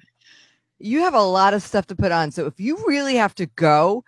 You 0.78 1.00
have 1.00 1.14
a 1.14 1.22
lot 1.22 1.54
of 1.54 1.62
stuff 1.62 1.86
to 1.88 1.96
put 1.96 2.12
on. 2.12 2.30
So 2.30 2.46
if 2.46 2.60
you 2.60 2.76
really 2.86 3.16
have 3.16 3.34
to 3.36 3.46
go, 3.46 4.04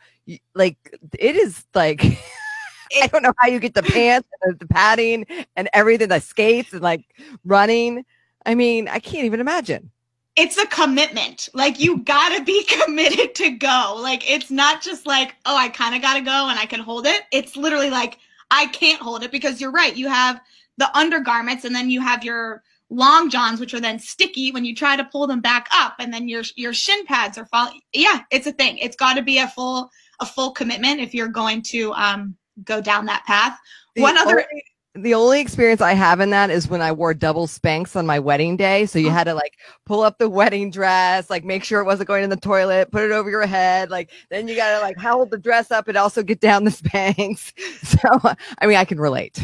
like 0.55 0.77
it 1.19 1.37
is 1.37 1.65
like, 1.75 2.05
I 3.03 3.07
don't 3.09 3.23
know 3.23 3.35
how 3.39 3.49
you 3.49 3.59
get 3.59 3.75
the 3.75 3.83
pants 3.83 4.29
and 4.43 4.59
the 4.59 4.67
padding 4.67 5.27
and 5.57 5.69
everything, 5.73 6.09
the 6.09 6.21
skates 6.21 6.73
and 6.73 6.83
like 6.83 7.05
running. 7.45 8.05
I 8.47 8.55
mean, 8.55 8.89
I 8.89 8.99
can't 8.99 9.25
even 9.25 9.41
imagine 9.41 9.91
it's 10.39 10.57
a 10.57 10.67
commitment. 10.67 11.49
Like 11.53 11.81
you 11.81 11.99
gotta 11.99 12.43
be 12.45 12.65
committed 12.83 13.35
to 13.37 13.51
go. 13.51 13.99
Like 14.01 14.31
it's 14.31 14.51
not 14.51 14.81
just 14.81 15.07
like, 15.07 15.35
oh, 15.45 15.57
I 15.57 15.69
kind 15.69 15.95
of 15.95 16.03
gotta 16.03 16.21
go 16.21 16.49
and 16.49 16.59
I 16.59 16.65
can 16.65 16.81
hold 16.81 17.07
it. 17.07 17.23
It's 17.33 17.57
literally 17.57 17.91
like 17.91 18.19
I 18.51 18.67
can't 18.67 19.03
hold 19.03 19.25
it 19.25 19.33
because 19.33 19.61
you're 19.61 19.73
right. 19.73 19.97
You 19.97 20.09
have 20.09 20.41
the 20.79 20.97
undergarments 20.97 21.65
and 21.65 21.75
then 21.75 21.91
you 21.91 22.01
have 22.01 22.25
your 22.25 22.63
long 22.89 23.29
johns, 23.29 23.61
which 23.61 23.75
are 23.75 23.81
then 23.81 23.99
sticky 23.99 24.53
when 24.53 24.65
you 24.65 24.75
try 24.75 24.97
to 24.97 25.05
pull 25.05 25.27
them 25.27 25.41
back 25.41 25.69
up, 25.73 25.97
and 25.99 26.15
then 26.15 26.29
your 26.29 26.43
your 26.57 26.73
shin 26.73 27.05
pads 27.05 27.37
are 27.37 27.47
falling. 27.47 27.81
Yeah, 27.93 28.21
it's 28.31 28.47
a 28.47 28.53
thing. 28.53 28.79
It's 28.79 28.97
got 28.97 29.15
to 29.15 29.23
be 29.23 29.39
a 29.39 29.49
full 29.49 29.91
a 30.21 30.27
full 30.27 30.53
commitment 30.53 31.01
if 31.01 31.15
you're 31.15 31.29
going 31.29 31.63
to 31.63 31.93
um 31.95 32.37
go 32.65 32.81
down 32.81 33.07
that 33.07 33.25
path. 33.27 33.59
The 33.97 34.03
One 34.03 34.17
other. 34.17 34.41
Only- 34.41 34.65
the 35.03 35.15
only 35.15 35.41
experience 35.41 35.81
I 35.81 35.93
have 35.95 36.21
in 36.21 36.31
that 36.31 36.51
is 36.51 36.69
when 36.69 36.83
I 36.83 36.93
wore 36.93 37.15
double 37.15 37.47
Spanx 37.47 37.97
on 37.97 38.07
my 38.07 38.19
wedding 38.19 38.57
day. 38.57 38.87
So 38.87 38.99
you 38.99 39.09
oh. 39.09 39.13
had 39.13 39.25
to 39.25 39.35
like 39.35 39.59
pull 39.85 40.03
up 40.03 40.19
the 40.19 40.29
wedding 40.29 40.71
dress, 40.71 41.31
like 41.31 41.45
make 41.45 41.65
sure 41.65 41.81
it 41.81 41.85
wasn't 41.85 42.09
going 42.09 42.25
in 42.25 42.31
the 42.31 42.37
toilet, 42.37 42.91
put 42.91 43.03
it 43.03 43.13
over 43.13 43.31
your 43.31 43.47
head. 43.47 43.91
Like 43.91 44.11
then 44.31 44.49
you 44.49 44.57
got 44.57 44.77
to 44.77 44.81
like 44.81 44.99
hold 44.99 45.31
the 45.31 45.39
dress 45.39 45.71
up 45.71 45.89
and 45.89 45.97
also 45.97 46.23
get 46.23 46.41
down 46.41 46.65
the 46.65 46.71
Spanx. 46.79 47.53
So, 47.87 48.37
I 48.59 48.67
mean, 48.67 48.77
I 48.77 48.85
can 48.85 49.01
relate. 49.01 49.41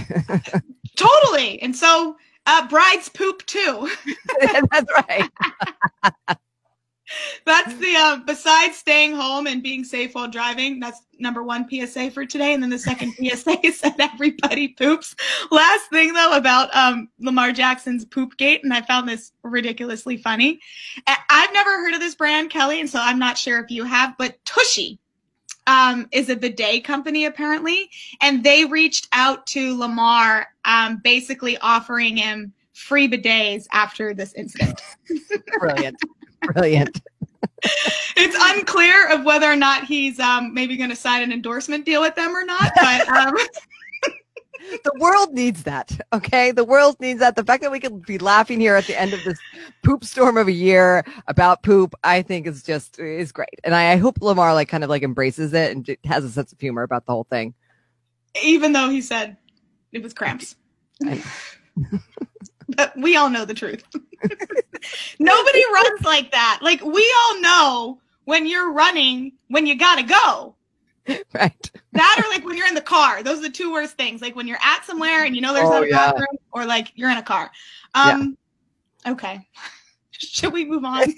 Totally. 0.97 1.61
And 1.63 1.75
so 1.77 2.17
uh, 2.47 2.69
brides 2.69 3.09
poop 3.09 3.45
too. 3.47 3.91
That's 4.41 4.93
right. 5.09 5.31
That's 7.45 7.75
the 7.77 7.95
uh, 7.97 8.17
besides 8.27 8.77
staying 8.77 9.15
home 9.15 9.47
and 9.47 9.63
being 9.63 9.85
safe 9.85 10.15
while 10.15 10.29
driving. 10.29 10.81
That's 10.81 11.01
number 11.19 11.43
one 11.43 11.69
PSA 11.69 12.11
for 12.11 12.27
today, 12.27 12.55
and 12.55 12.63
then 12.63 12.71
the 12.71 12.79
second 12.79 13.13
PSA 13.17 13.65
is 13.67 13.81
that 13.81 13.97
everybody 13.99 14.69
poops. 14.69 15.15
Last 15.51 15.91
thing 15.91 16.13
though 16.13 16.37
about 16.37 16.75
um, 16.75 17.09
Lamar 17.21 17.53
Jackson's 17.53 18.05
poop 18.05 18.37
gate, 18.37 18.63
and 18.65 18.73
I 18.73 18.83
found 18.83 19.09
this 19.09 19.33
ridiculously 19.43 20.17
funny. 20.17 20.61
I've 21.07 21.53
never 21.53 21.71
heard 21.71 21.95
of 21.95 22.01
this 22.01 22.15
brand, 22.15 22.51
Kelly, 22.51 22.81
and 22.81 22.89
so 22.89 22.99
I'm 23.01 23.19
not 23.19 23.39
sure 23.39 23.61
if 23.61 23.71
you 23.71 23.85
have, 23.85 24.17
but 24.19 24.45
Tushy 24.45 24.99
um, 25.67 26.09
is 26.13 26.29
a 26.29 26.37
bidet 26.37 26.85
company 26.85 27.25
apparently, 27.25 27.91
and 28.21 28.45
they 28.45 28.65
reached 28.65 29.09
out 29.13 29.47
to 29.49 29.79
Lamar, 29.79 30.47
um, 30.65 31.01
basically 31.03 31.59
offering 31.59 32.17
him 32.17 32.53
free 32.73 33.09
bidets 33.09 33.67
after 33.73 34.15
this 34.15 34.35
incident. 34.35 34.81
Brilliant. 35.59 35.97
Brilliant. 36.53 37.01
it's 38.17 38.37
unclear 38.39 39.11
of 39.13 39.25
whether 39.25 39.51
or 39.51 39.57
not 39.57 39.85
he's 39.85 40.19
um, 40.21 40.55
maybe 40.55 40.77
going 40.77 40.91
to 40.91 40.97
sign 40.97 41.23
an 41.23 41.33
endorsement 41.33 41.85
deal 41.85 42.01
with 42.01 42.15
them 42.15 42.35
or 42.37 42.45
not. 42.45 42.73
But 42.77 43.09
um... 43.09 43.35
the 44.85 44.93
world 44.99 45.33
needs 45.33 45.63
that. 45.65 45.99
Okay, 46.13 46.51
the 46.51 46.65
world 46.65 46.97
needs 47.01 47.21
that. 47.21 47.37
The 47.37 47.45
fact 47.45 47.63
that 47.63 47.73
we 47.73 47.81
can 47.81 48.01
be 48.01 48.19
laughing 48.19 48.61
here 48.61 48.77
at 48.77 48.87
the 48.87 48.99
end 48.99 49.13
of 49.13 49.23
this 49.25 49.39
poop 49.83 50.05
storm 50.05 50.37
of 50.37 50.49
a 50.49 50.53
year 50.53 51.05
about 51.27 51.63
poop, 51.63 51.95
I 52.03 52.23
think 52.23 52.47
is 52.47 52.63
just 52.63 52.99
is 52.99 53.33
great. 53.33 53.61
And 53.63 53.75
I, 53.75 53.93
I 53.93 53.97
hope 53.97 54.19
Lamar 54.21 54.55
like 54.55 54.69
kind 54.69 54.85
of 54.85 54.91
like 54.91 55.03
embraces 55.03 55.53
it 55.53 55.73
and 55.73 55.97
has 56.05 56.25
a 56.25 56.31
sense 56.31 56.53
of 56.53 56.61
humor 56.61 56.83
about 56.83 57.07
the 57.07 57.13
whole 57.13 57.25
thing. 57.25 57.55
Even 58.43 58.73
though 58.73 58.91
he 58.91 59.01
said 59.01 59.37
it 59.93 60.03
was 60.03 60.13
cramps. 60.13 60.57
but 62.69 62.97
we 62.97 63.17
all 63.17 63.31
know 63.31 63.45
the 63.45 63.55
truth. 63.55 63.85
Nobody 65.19 65.63
runs 65.73 66.03
like 66.03 66.31
that. 66.33 66.61
Like 66.63 66.85
we 66.85 67.15
all 67.19 67.41
know 67.41 68.01
when 68.25 68.47
you're 68.47 68.73
running 68.73 69.33
when 69.49 69.67
you 69.67 69.77
gotta 69.77 70.03
go. 70.03 70.55
Right. 71.35 71.71
That 71.93 72.23
or 72.25 72.31
like 72.31 72.47
when 72.47 72.57
you're 72.57 72.67
in 72.67 72.75
the 72.75 72.81
car. 72.81 73.23
Those 73.23 73.41
are 73.41 73.43
the 73.43 73.51
two 73.51 73.71
worst 73.71 73.99
things. 73.99 74.23
Like 74.23 74.35
when 74.35 74.49
you're 74.49 74.57
at 74.63 74.87
somewhere 74.87 75.25
and 75.25 75.37
you 75.37 75.43
know 75.43 75.53
there's 75.53 75.69
oh, 75.69 75.81
no 75.81 75.83
yeah. 75.83 76.13
bathroom, 76.13 76.39
or 76.51 76.65
like 76.65 76.93
you're 76.95 77.11
in 77.11 77.19
a 77.19 77.23
car. 77.23 77.51
Um 77.95 78.39
yeah. 79.05 79.13
okay. 79.13 79.47
Should 80.13 80.55
we 80.55 80.65
move 80.65 80.85
on? 80.85 81.03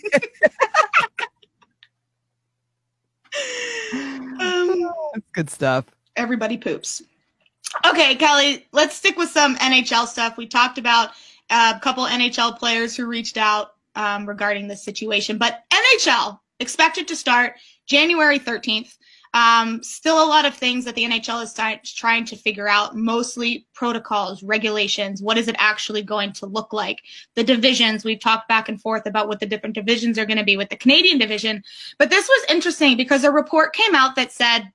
um, 4.41 4.91
That's 5.15 5.27
good 5.33 5.51
stuff. 5.51 5.85
Everybody 6.17 6.57
poops. 6.57 7.03
Okay, 7.87 8.15
Kelly, 8.17 8.67
let's 8.73 8.97
stick 8.97 9.17
with 9.17 9.29
some 9.31 9.57
NHL 9.57 10.07
stuff. 10.07 10.37
We 10.37 10.47
talked 10.47 10.79
about 10.79 11.11
a 11.51 11.79
couple 11.81 12.05
NHL 12.05 12.59
players 12.59 12.97
who 12.97 13.07
reached 13.07 13.37
out 13.37 13.73
um, 13.95 14.27
regarding 14.27 14.69
this 14.69 14.85
situation. 14.85 15.39
But 15.39 15.65
NHL 15.73 16.39
expected 16.61 17.09
to 17.09 17.17
start 17.17 17.55
January 17.87 18.39
13th. 18.39 18.97
Um, 19.35 19.83
still 19.83 20.25
a 20.25 20.25
lot 20.25 20.47
of 20.47 20.55
things 20.55 20.87
that 20.87 20.95
the 20.95 21.05
NHL 21.05 21.43
is 21.43 21.93
trying 21.95 22.25
to 22.25 22.37
figure 22.37 22.69
out, 22.69 22.97
mostly 22.97 23.67
protocols, 23.75 24.43
regulations. 24.43 25.21
What 25.21 25.37
is 25.37 25.47
it 25.47 25.57
actually 25.59 26.03
going 26.03 26.33
to 26.35 26.47
look 26.47 26.73
like? 26.73 27.03
The 27.35 27.45
divisions, 27.45 28.03
we've 28.03 28.21
talked 28.21 28.49
back 28.49 28.71
and 28.71 28.81
forth 28.81 29.05
about 29.05 29.29
what 29.29 29.41
the 29.41 29.47
different 29.47 29.75
divisions 29.75 30.19
are 30.19 30.25
going 30.25 30.39
to 30.39 30.45
be 30.45 30.57
with 30.57 30.71
the 30.71 30.77
Canadian 30.77 31.19
division. 31.19 31.63
But 31.99 32.09
this 32.09 32.27
was 32.27 32.47
interesting 32.49 32.97
because 32.97 33.25
a 33.25 33.31
report 33.31 33.75
came 33.75 33.95
out 33.95 34.17
that 34.17 34.33
said 34.33 34.73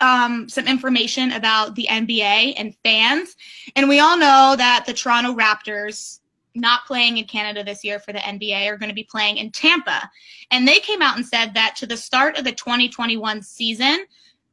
um, 0.00 0.48
some 0.48 0.66
information 0.66 1.32
about 1.32 1.74
the 1.74 1.86
NBA 1.90 2.54
and 2.56 2.74
fans. 2.82 3.36
And 3.76 3.88
we 3.88 4.00
all 4.00 4.16
know 4.16 4.54
that 4.56 4.84
the 4.86 4.92
Toronto 4.92 5.34
Raptors, 5.34 6.20
not 6.54 6.86
playing 6.86 7.18
in 7.18 7.24
Canada 7.24 7.62
this 7.62 7.84
year 7.84 7.98
for 7.98 8.12
the 8.12 8.18
NBA, 8.18 8.66
are 8.66 8.76
going 8.76 8.88
to 8.88 8.94
be 8.94 9.04
playing 9.04 9.36
in 9.36 9.50
Tampa. 9.50 10.10
And 10.50 10.66
they 10.66 10.80
came 10.80 11.02
out 11.02 11.16
and 11.16 11.26
said 11.26 11.54
that 11.54 11.76
to 11.76 11.86
the 11.86 11.96
start 11.96 12.36
of 12.36 12.44
the 12.44 12.52
2021 12.52 13.42
season, 13.42 14.04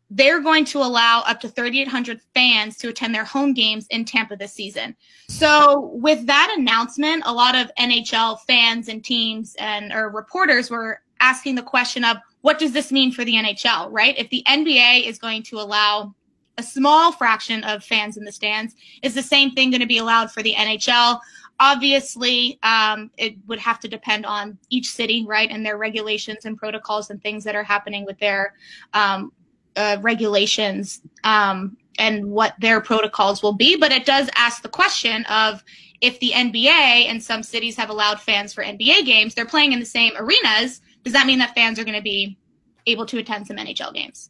they're 0.09 0.39
going 0.39 0.63
to 0.65 0.79
allow 0.79 1.21
up 1.25 1.39
to 1.41 1.49
3,800 1.49 2.21
fans 2.33 2.77
to 2.77 2.89
attend 2.89 3.13
their 3.13 3.25
home 3.25 3.53
games 3.53 3.87
in 3.89 4.05
Tampa 4.05 4.37
this 4.37 4.53
season. 4.53 4.95
So, 5.27 5.91
with 5.93 6.25
that 6.27 6.55
announcement, 6.57 7.23
a 7.25 7.33
lot 7.33 7.55
of 7.55 7.69
NHL 7.77 8.39
fans 8.47 8.87
and 8.87 9.03
teams 9.03 9.55
and 9.59 9.91
or 9.91 10.09
reporters 10.09 10.69
were 10.69 11.01
asking 11.19 11.55
the 11.55 11.63
question 11.63 12.03
of 12.03 12.17
what 12.41 12.59
does 12.59 12.71
this 12.71 12.91
mean 12.91 13.11
for 13.11 13.25
the 13.25 13.33
NHL, 13.33 13.89
right? 13.91 14.17
If 14.17 14.29
the 14.29 14.43
NBA 14.47 15.07
is 15.07 15.17
going 15.17 15.43
to 15.43 15.59
allow 15.59 16.13
a 16.57 16.63
small 16.63 17.11
fraction 17.11 17.63
of 17.63 17.83
fans 17.83 18.17
in 18.17 18.23
the 18.23 18.31
stands, 18.31 18.75
is 19.01 19.13
the 19.13 19.23
same 19.23 19.51
thing 19.51 19.69
going 19.69 19.81
to 19.81 19.87
be 19.87 19.97
allowed 19.99 20.31
for 20.31 20.41
the 20.41 20.55
NHL? 20.55 21.19
Obviously, 21.59 22.59
um, 22.63 23.09
it 23.17 23.35
would 23.47 23.59
have 23.59 23.79
to 23.79 23.87
depend 23.87 24.25
on 24.25 24.57
each 24.69 24.89
city, 24.89 25.25
right, 25.27 25.49
and 25.49 25.65
their 25.65 25.77
regulations 25.77 26.45
and 26.45 26.57
protocols 26.57 27.09
and 27.09 27.21
things 27.21 27.43
that 27.43 27.55
are 27.55 27.63
happening 27.63 28.05
with 28.05 28.17
their 28.19 28.53
um, 28.93 29.31
uh, 29.75 29.97
regulations 30.01 31.01
um, 31.23 31.77
and 31.99 32.25
what 32.25 32.53
their 32.59 32.79
protocols 32.79 33.41
will 33.41 33.53
be. 33.53 33.75
But 33.75 33.91
it 33.91 34.05
does 34.05 34.29
ask 34.35 34.61
the 34.61 34.69
question 34.69 35.25
of 35.25 35.63
if 36.01 36.19
the 36.19 36.31
NBA 36.31 37.07
and 37.07 37.21
some 37.21 37.41
cities 37.41 37.75
have 37.75 37.89
allowed 37.89 38.21
fans 38.21 38.53
for 38.53 38.63
NBA 38.63 39.05
games, 39.05 39.33
they're 39.33 39.45
playing 39.45 39.73
in 39.73 39.79
the 39.79 39.85
same 39.85 40.13
arenas 40.15 40.81
does 41.03 41.13
that 41.13 41.27
mean 41.27 41.39
that 41.39 41.55
fans 41.55 41.79
are 41.79 41.83
going 41.83 41.97
to 41.97 42.03
be 42.03 42.37
able 42.85 43.05
to 43.07 43.17
attend 43.17 43.47
some 43.47 43.57
NHL 43.57 43.93
games? 43.93 44.29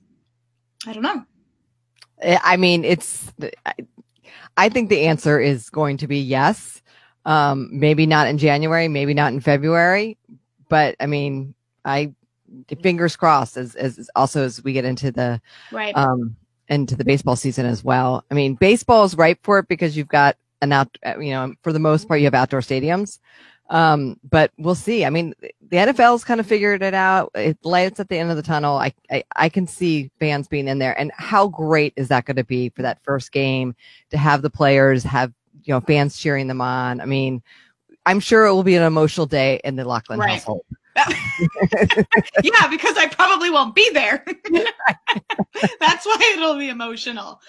I 0.86 0.94
don't 0.94 1.04
know. 1.04 1.24
I 2.24 2.58
mean, 2.58 2.84
it's. 2.84 3.32
I 4.58 4.70
think 4.70 4.90
the 4.90 5.06
answer 5.06 5.40
is 5.40 5.70
going 5.70 5.98
to 5.98 6.08
be 6.08 6.20
yes. 6.20 6.82
Um, 7.26 7.70
maybe 7.72 8.06
not 8.06 8.28
in 8.28 8.38
January, 8.38 8.88
maybe 8.88 9.14
not 9.14 9.34
in 9.34 9.42
February, 9.42 10.18
but 10.70 10.96
I 11.00 11.08
mean, 11.08 11.54
I 11.84 12.14
fingers 12.82 13.16
crossed 13.16 13.58
as 13.58 13.76
as 13.76 14.10
also 14.16 14.44
as 14.44 14.64
we 14.64 14.72
get 14.72 14.86
into 14.86 15.12
the 15.12 15.42
right 15.72 15.96
um 15.98 16.38
into 16.70 16.96
the 16.96 17.04
baseball 17.04 17.36
season 17.36 17.66
as 17.66 17.84
well. 17.84 18.26
I 18.32 18.34
mean, 18.34 18.56
baseball 18.56 19.04
is 19.04 19.16
ripe 19.16 19.40
for 19.44 19.60
it 19.60 19.68
because 19.68 19.96
you've 19.96 20.08
got 20.08 20.38
an 20.62 20.72
out, 20.72 20.90
you 21.20 21.32
know, 21.32 21.54
for 21.62 21.72
the 21.72 21.80
most 21.80 22.08
part, 22.08 22.20
you 22.20 22.26
have 22.26 22.34
outdoor 22.34 22.62
stadiums. 22.62 23.20
Um, 23.70 24.20
but 24.30 24.52
we'll 24.58 24.76
see. 24.76 25.06
I 25.06 25.10
mean, 25.10 25.34
the 25.70 25.78
NFL's 25.78 26.24
kind 26.24 26.40
of 26.40 26.48
figured 26.48 26.82
it 26.82 26.94
out. 26.94 27.32
It 27.36 27.58
lights 27.64 28.00
at 28.00 28.10
the 28.10 28.18
end 28.18 28.30
of 28.30 28.38
the 28.38 28.44
tunnel. 28.44 28.78
I, 28.78 28.94
I, 29.12 29.24
I 29.36 29.50
can 29.50 29.68
see 29.68 30.10
fans 30.20 30.48
being 30.48 30.68
in 30.68 30.80
there. 30.80 30.98
And 30.98 31.12
how 31.16 31.48
great 31.48 31.94
is 31.96 32.08
that 32.08 32.26
going 32.26 32.38
to 32.38 32.44
be 32.44 32.70
for 32.70 32.82
that 32.84 33.04
first 33.04 33.32
game 33.32 33.76
to 34.12 34.18
have 34.18 34.42
the 34.42 34.50
players 34.50 35.04
have, 35.04 35.34
you 35.64 35.74
know, 35.74 35.82
fans 35.82 36.18
cheering 36.18 36.48
them 36.48 36.62
on? 36.62 37.02
I 37.02 37.06
mean, 37.06 37.42
I'm 38.06 38.20
sure 38.20 38.46
it 38.46 38.54
will 38.54 38.64
be 38.64 38.76
an 38.76 38.84
emotional 38.84 39.26
day 39.26 39.60
in 39.64 39.76
the 39.76 39.84
Lachlan 39.84 40.20
right. 40.20 40.32
household. 40.32 40.66
yeah, 40.98 42.68
because 42.70 42.98
I 42.98 43.08
probably 43.12 43.50
won't 43.50 43.76
be 43.76 43.90
there. 43.92 44.24
That's 45.80 46.06
why 46.06 46.34
it'll 46.36 46.58
be 46.58 46.70
emotional. 46.70 47.42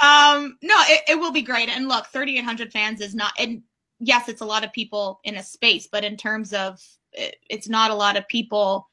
Um, 0.00 0.58
no, 0.62 0.76
it, 0.86 1.02
it 1.08 1.18
will 1.18 1.32
be 1.32 1.42
great. 1.42 1.68
And 1.68 1.88
look, 1.88 2.06
3,800 2.08 2.72
fans 2.72 3.00
is 3.00 3.14
not, 3.14 3.32
and 3.38 3.62
yes, 3.98 4.28
it's 4.28 4.40
a 4.40 4.44
lot 4.44 4.64
of 4.64 4.72
people 4.72 5.20
in 5.24 5.36
a 5.36 5.42
space, 5.42 5.88
but 5.90 6.04
in 6.04 6.16
terms 6.16 6.52
of 6.52 6.80
it's 7.12 7.68
not 7.68 7.90
a 7.90 7.94
lot 7.94 8.16
of 8.16 8.26
people 8.28 8.88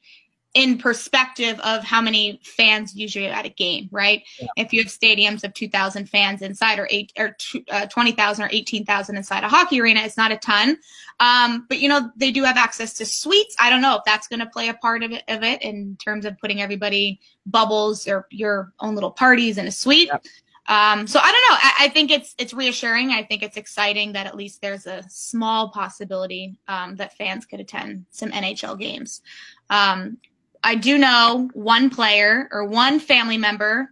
in 0.54 0.78
perspective 0.78 1.60
of 1.60 1.84
how 1.84 2.00
many 2.00 2.40
fans 2.42 2.94
usually 2.96 3.26
at 3.26 3.46
a 3.46 3.50
game, 3.50 3.88
right? 3.92 4.24
Yeah. 4.40 4.48
If 4.56 4.72
you 4.72 4.82
have 4.82 4.90
stadiums 4.90 5.44
of 5.44 5.54
2,000 5.54 6.08
fans 6.08 6.42
inside 6.42 6.80
or 6.80 6.88
eight 6.90 7.12
or 7.16 7.36
uh, 7.70 7.86
20,000 7.86 8.44
or 8.44 8.48
18,000 8.50 9.16
inside 9.16 9.44
a 9.44 9.48
hockey 9.48 9.80
arena, 9.80 10.00
it's 10.00 10.16
not 10.16 10.32
a 10.32 10.36
ton. 10.38 10.76
Um, 11.20 11.66
but 11.68 11.78
you 11.78 11.88
know, 11.88 12.10
they 12.16 12.32
do 12.32 12.42
have 12.42 12.56
access 12.56 12.94
to 12.94 13.06
suites. 13.06 13.54
I 13.60 13.70
don't 13.70 13.80
know 13.80 13.94
if 13.96 14.02
that's 14.04 14.26
going 14.26 14.40
to 14.40 14.46
play 14.46 14.68
a 14.68 14.74
part 14.74 15.04
of 15.04 15.12
it, 15.12 15.22
of 15.28 15.44
it 15.44 15.62
in 15.62 15.96
terms 15.96 16.24
of 16.24 16.36
putting 16.38 16.60
everybody 16.60 17.20
bubbles 17.46 18.08
or 18.08 18.26
your 18.30 18.72
own 18.80 18.96
little 18.96 19.12
parties 19.12 19.56
in 19.56 19.68
a 19.68 19.72
suite. 19.72 20.08
Yep. 20.08 20.24
Um, 20.66 21.06
so 21.06 21.18
I 21.18 21.32
don't 21.32 21.50
know. 21.50 21.56
I, 21.62 21.72
I, 21.86 21.88
think 21.88 22.10
it's 22.10 22.34
it's 22.38 22.52
reassuring. 22.52 23.10
I 23.10 23.24
think 23.24 23.42
it's 23.42 23.56
exciting 23.56 24.12
that 24.12 24.26
at 24.26 24.36
least 24.36 24.60
there's 24.60 24.86
a 24.86 25.02
small 25.08 25.70
possibility 25.70 26.58
um, 26.68 26.96
that 26.96 27.16
fans 27.16 27.44
could 27.46 27.60
attend 27.60 28.06
some 28.10 28.30
NHL 28.30 28.78
games. 28.78 29.22
Um, 29.68 30.18
I 30.62 30.74
do 30.74 30.98
know 30.98 31.48
one 31.54 31.90
player 31.90 32.48
or 32.52 32.64
one 32.64 33.00
family 33.00 33.38
member, 33.38 33.90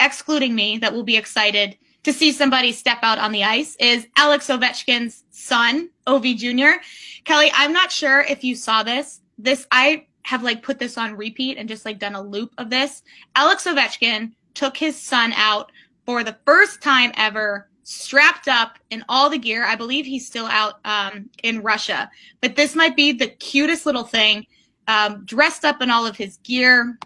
excluding 0.00 0.54
me, 0.54 0.78
that 0.78 0.92
will 0.92 1.04
be 1.04 1.16
excited 1.16 1.78
to 2.02 2.12
see 2.12 2.30
somebody 2.30 2.72
step 2.72 2.98
out 3.02 3.18
on 3.18 3.32
the 3.32 3.42
ice 3.42 3.76
is 3.80 4.06
Alex 4.16 4.46
Ovechkin's 4.46 5.24
son, 5.30 5.90
Ovi 6.06 6.36
Jr. 6.36 6.80
Kelly, 7.24 7.50
I'm 7.52 7.72
not 7.72 7.90
sure 7.90 8.20
if 8.20 8.44
you 8.44 8.54
saw 8.54 8.84
this. 8.84 9.20
This 9.38 9.66
I 9.72 10.06
have 10.22 10.42
like 10.42 10.62
put 10.62 10.78
this 10.78 10.98
on 10.98 11.16
repeat 11.16 11.58
and 11.58 11.68
just 11.68 11.84
like 11.84 11.98
done 11.98 12.14
a 12.14 12.22
loop 12.22 12.52
of 12.58 12.70
this. 12.70 13.02
Alex 13.34 13.64
Ovechkin 13.64 14.32
took 14.56 14.76
his 14.76 15.00
son 15.00 15.32
out 15.34 15.70
for 16.04 16.24
the 16.24 16.36
first 16.44 16.82
time 16.82 17.12
ever 17.16 17.68
strapped 17.84 18.48
up 18.48 18.78
in 18.90 19.04
all 19.08 19.30
the 19.30 19.38
gear. 19.38 19.64
I 19.64 19.76
believe 19.76 20.04
he's 20.04 20.26
still 20.26 20.46
out 20.46 20.80
um, 20.84 21.30
in 21.44 21.62
Russia, 21.62 22.10
but 22.40 22.56
this 22.56 22.74
might 22.74 22.96
be 22.96 23.12
the 23.12 23.28
cutest 23.28 23.86
little 23.86 24.02
thing. 24.02 24.46
Um, 24.88 25.24
dressed 25.24 25.64
up 25.64 25.82
in 25.82 25.90
all 25.90 26.06
of 26.06 26.16
his 26.16 26.38
gear, 26.38 26.98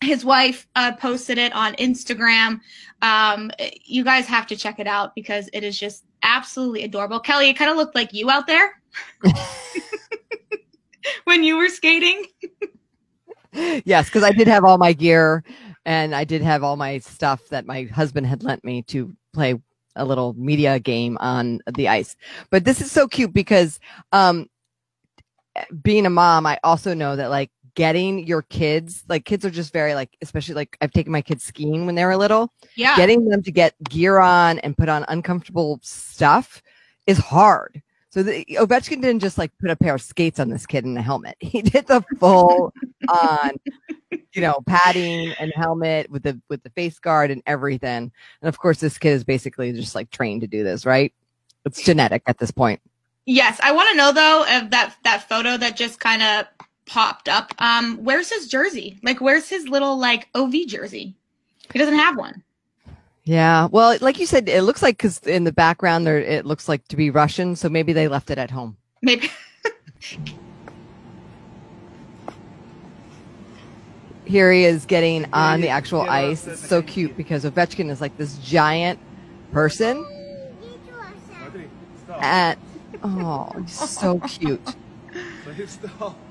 his 0.00 0.24
wife 0.24 0.66
uh, 0.76 0.92
posted 0.92 1.38
it 1.38 1.52
on 1.52 1.74
Instagram. 1.74 2.60
Um, 3.02 3.50
you 3.84 4.04
guys 4.04 4.26
have 4.26 4.46
to 4.48 4.56
check 4.56 4.78
it 4.78 4.86
out 4.86 5.14
because 5.14 5.48
it 5.52 5.64
is 5.64 5.78
just 5.78 6.04
absolutely 6.22 6.84
adorable. 6.84 7.20
Kelly, 7.20 7.50
it 7.50 7.54
kind 7.54 7.70
of 7.70 7.76
looked 7.76 7.94
like 7.94 8.12
you 8.12 8.30
out 8.30 8.46
there 8.46 8.80
when 11.24 11.42
you 11.42 11.56
were 11.56 11.68
skating. 11.68 12.26
yes, 13.84 14.06
because 14.06 14.22
I 14.22 14.32
did 14.32 14.48
have 14.48 14.64
all 14.64 14.78
my 14.78 14.92
gear 14.92 15.44
and 15.86 16.14
I 16.14 16.24
did 16.24 16.42
have 16.42 16.64
all 16.64 16.76
my 16.76 16.98
stuff 16.98 17.48
that 17.48 17.64
my 17.64 17.84
husband 17.84 18.26
had 18.26 18.42
lent 18.42 18.64
me 18.64 18.82
to 18.82 19.16
play 19.32 19.54
a 19.94 20.04
little 20.04 20.34
media 20.34 20.80
game 20.80 21.16
on 21.20 21.60
the 21.74 21.88
ice. 21.88 22.16
But 22.50 22.64
this 22.64 22.80
is 22.80 22.90
so 22.90 23.06
cute 23.06 23.32
because 23.32 23.78
um, 24.12 24.50
being 25.82 26.04
a 26.04 26.10
mom, 26.10 26.44
I 26.44 26.58
also 26.64 26.92
know 26.92 27.14
that 27.14 27.30
like 27.30 27.52
getting 27.76 28.26
your 28.26 28.42
kids, 28.42 29.04
like 29.08 29.24
kids 29.24 29.44
are 29.44 29.50
just 29.50 29.72
very 29.72 29.94
like, 29.94 30.16
especially 30.22 30.56
like 30.56 30.76
I've 30.80 30.90
taken 30.90 31.12
my 31.12 31.22
kids 31.22 31.44
skiing 31.44 31.86
when 31.86 31.94
they 31.94 32.04
were 32.04 32.16
little. 32.16 32.52
Yeah. 32.76 32.96
Getting 32.96 33.24
them 33.28 33.42
to 33.44 33.52
get 33.52 33.74
gear 33.84 34.18
on 34.18 34.58
and 34.58 34.76
put 34.76 34.88
on 34.88 35.04
uncomfortable 35.08 35.78
stuff 35.82 36.62
is 37.06 37.18
hard. 37.18 37.80
So 38.16 38.22
the, 38.22 38.46
Ovechkin 38.52 39.02
didn't 39.02 39.20
just 39.20 39.36
like 39.36 39.52
put 39.58 39.68
a 39.68 39.76
pair 39.76 39.94
of 39.94 40.00
skates 40.00 40.40
on 40.40 40.48
this 40.48 40.64
kid 40.64 40.86
and 40.86 40.96
a 40.96 41.02
helmet. 41.02 41.36
He 41.40 41.60
did 41.60 41.86
the 41.86 42.02
full 42.18 42.72
on, 43.10 43.50
you 44.32 44.40
know, 44.40 44.62
padding 44.66 45.34
and 45.38 45.52
helmet 45.54 46.10
with 46.10 46.22
the 46.22 46.40
with 46.48 46.62
the 46.62 46.70
face 46.70 46.98
guard 46.98 47.30
and 47.30 47.42
everything. 47.46 48.10
And 48.40 48.48
of 48.48 48.58
course, 48.58 48.80
this 48.80 48.96
kid 48.96 49.10
is 49.10 49.22
basically 49.22 49.70
just 49.72 49.94
like 49.94 50.10
trained 50.10 50.40
to 50.40 50.46
do 50.46 50.64
this, 50.64 50.86
right? 50.86 51.12
It's 51.66 51.82
genetic 51.82 52.22
at 52.26 52.38
this 52.38 52.50
point. 52.50 52.80
Yes, 53.26 53.60
I 53.62 53.72
want 53.72 53.90
to 53.90 53.96
know 53.96 54.12
though 54.12 54.44
of 54.48 54.70
that 54.70 54.96
that 55.04 55.28
photo 55.28 55.58
that 55.58 55.76
just 55.76 56.00
kind 56.00 56.22
of 56.22 56.46
popped 56.86 57.28
up. 57.28 57.52
Um, 57.58 57.98
where's 57.98 58.30
his 58.30 58.48
jersey? 58.48 58.98
Like, 59.02 59.20
where's 59.20 59.50
his 59.50 59.68
little 59.68 59.98
like 59.98 60.28
OV 60.34 60.54
jersey? 60.68 61.14
He 61.70 61.78
doesn't 61.78 61.98
have 61.98 62.16
one. 62.16 62.42
Yeah. 63.26 63.66
Well, 63.66 63.98
like 64.00 64.18
you 64.20 64.26
said, 64.26 64.48
it 64.48 64.62
looks 64.62 64.82
like 64.82 64.96
because 64.96 65.18
in 65.18 65.42
the 65.42 65.52
background 65.52 66.06
there, 66.06 66.18
it 66.18 66.46
looks 66.46 66.68
like 66.68 66.86
to 66.88 66.96
be 66.96 67.10
Russian. 67.10 67.56
So 67.56 67.68
maybe 67.68 67.92
they 67.92 68.06
left 68.06 68.30
it 68.30 68.38
at 68.38 68.52
home. 68.52 68.76
Maybe. 69.02 69.28
Here 74.24 74.52
he 74.52 74.64
is 74.64 74.86
getting 74.86 75.26
on 75.32 75.60
the 75.60 75.68
actual 75.68 76.02
ice. 76.02 76.46
It's 76.46 76.66
so 76.66 76.82
cute 76.82 77.16
because 77.16 77.44
Ovechkin 77.44 77.90
is 77.90 78.00
like 78.00 78.16
this 78.16 78.38
giant 78.38 79.00
person. 79.52 80.06
And 82.20 82.58
oh, 83.02 83.52
he's 83.60 83.90
so 83.90 84.20
cute. 84.20 84.62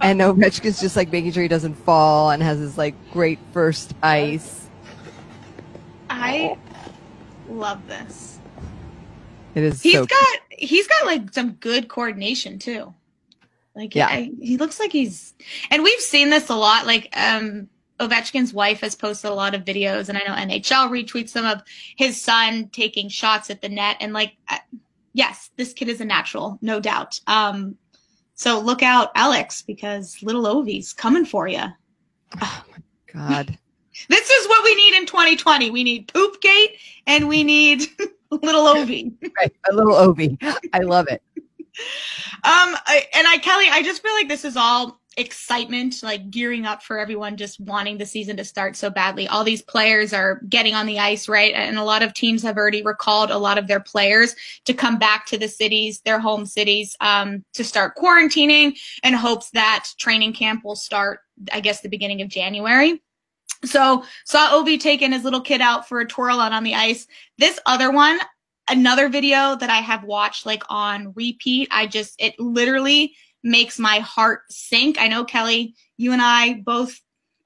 And 0.01 0.19
Ovechkin's 0.19 0.79
just 0.79 0.95
like 0.95 1.11
making 1.11 1.31
sure 1.31 1.41
he 1.41 1.49
doesn't 1.49 1.73
fall 1.73 2.29
and 2.29 2.43
has 2.43 2.59
his 2.59 2.77
like 2.77 2.93
great 3.11 3.39
first 3.53 3.95
ice. 4.03 4.67
I 6.11 6.57
love 7.49 7.85
this. 7.87 8.39
It 9.55 9.63
is. 9.63 9.81
He's 9.81 9.93
so 9.93 10.05
got 10.05 10.37
he's 10.49 10.87
got 10.87 11.05
like 11.05 11.33
some 11.33 11.53
good 11.53 11.87
coordination 11.87 12.59
too. 12.59 12.93
Like 13.75 13.95
Yeah. 13.95 14.07
I, 14.07 14.31
he 14.39 14.57
looks 14.57 14.79
like 14.79 14.91
he's 14.91 15.33
and 15.69 15.83
we've 15.83 15.99
seen 15.99 16.29
this 16.29 16.49
a 16.49 16.55
lot. 16.55 16.85
Like 16.85 17.09
um 17.17 17.69
Ovechkin's 17.99 18.53
wife 18.53 18.81
has 18.81 18.95
posted 18.95 19.31
a 19.31 19.33
lot 19.33 19.55
of 19.55 19.63
videos, 19.63 20.09
and 20.09 20.17
I 20.17 20.21
know 20.21 20.35
NHL 20.35 20.89
retweets 20.89 21.29
some 21.29 21.45
of 21.45 21.61
his 21.95 22.21
son 22.21 22.69
taking 22.73 23.07
shots 23.07 23.49
at 23.49 23.61
the 23.61 23.69
net. 23.69 23.97
And 24.01 24.11
like, 24.11 24.33
yes, 25.13 25.49
this 25.55 25.73
kid 25.73 25.87
is 25.87 26.01
a 26.01 26.05
natural, 26.05 26.59
no 26.61 26.81
doubt. 26.81 27.19
Um, 27.27 27.77
so 28.33 28.59
look 28.59 28.83
out, 28.83 29.11
Alex, 29.15 29.61
because 29.61 30.21
little 30.21 30.45
Ovi's 30.45 30.91
coming 30.91 31.23
for 31.23 31.47
you. 31.47 31.63
Oh 32.41 32.65
my 32.69 32.77
god. 33.13 33.57
This 34.09 34.29
is 34.29 34.47
what 34.47 34.63
we 34.63 34.75
need 34.75 34.95
in 34.95 35.05
2020. 35.05 35.71
We 35.71 35.83
need 35.83 36.07
Poopgate 36.07 36.77
and 37.07 37.27
we 37.27 37.43
need 37.43 37.87
little 38.31 38.65
Ovi. 38.65 39.13
Right, 39.37 39.53
a 39.69 39.73
little 39.73 39.93
Ovi. 39.93 40.37
I 40.73 40.79
love 40.79 41.07
it. 41.07 41.21
Um, 42.43 42.75
I, 42.85 43.05
and 43.13 43.27
I, 43.27 43.37
Kelly, 43.37 43.65
I 43.69 43.81
just 43.83 44.01
feel 44.01 44.13
like 44.13 44.29
this 44.29 44.45
is 44.45 44.55
all 44.55 44.99
excitement, 45.17 46.03
like 46.03 46.29
gearing 46.29 46.65
up 46.65 46.83
for 46.83 46.99
everyone 46.99 47.37
just 47.37 47.59
wanting 47.59 47.97
the 47.97 48.05
season 48.05 48.35
to 48.37 48.43
start 48.43 48.75
so 48.75 48.89
badly. 48.89 49.27
All 49.27 49.43
these 49.43 49.61
players 49.61 50.13
are 50.13 50.41
getting 50.49 50.73
on 50.73 50.85
the 50.85 50.99
ice, 50.99 51.29
right? 51.29 51.53
And 51.53 51.77
a 51.77 51.83
lot 51.83 52.03
of 52.03 52.13
teams 52.13 52.43
have 52.43 52.57
already 52.57 52.81
recalled 52.81 53.31
a 53.31 53.37
lot 53.37 53.57
of 53.57 53.67
their 53.67 53.79
players 53.79 54.35
to 54.65 54.73
come 54.73 54.97
back 54.97 55.25
to 55.27 55.37
the 55.37 55.47
cities, 55.47 56.01
their 56.01 56.19
home 56.19 56.45
cities, 56.45 56.95
um, 56.99 57.43
to 57.53 57.63
start 57.63 57.95
quarantining 57.95 58.77
in 59.03 59.13
hopes 59.13 59.49
that 59.51 59.87
training 59.97 60.33
camp 60.33 60.63
will 60.65 60.75
start, 60.75 61.19
I 61.51 61.61
guess, 61.61 61.81
the 61.81 61.89
beginning 61.89 62.21
of 62.21 62.27
January. 62.27 63.01
So 63.65 64.03
saw 64.25 64.51
Ovi 64.51 64.79
taking 64.79 65.11
his 65.11 65.23
little 65.23 65.41
kid 65.41 65.61
out 65.61 65.87
for 65.87 65.99
a 65.99 66.07
twirl 66.07 66.39
out 66.39 66.53
on 66.53 66.63
the 66.63 66.75
ice. 66.75 67.07
This 67.37 67.59
other 67.65 67.91
one, 67.91 68.19
another 68.69 69.09
video 69.09 69.55
that 69.55 69.69
I 69.69 69.77
have 69.77 70.03
watched 70.03 70.45
like 70.45 70.63
on 70.69 71.13
repeat. 71.15 71.67
I 71.71 71.87
just, 71.87 72.15
it 72.19 72.39
literally 72.39 73.15
makes 73.43 73.77
my 73.77 73.99
heart 73.99 74.41
sink. 74.49 74.99
I 74.99 75.07
know 75.07 75.23
Kelly, 75.23 75.75
you 75.97 76.11
and 76.11 76.21
I 76.21 76.61
both, 76.65 76.99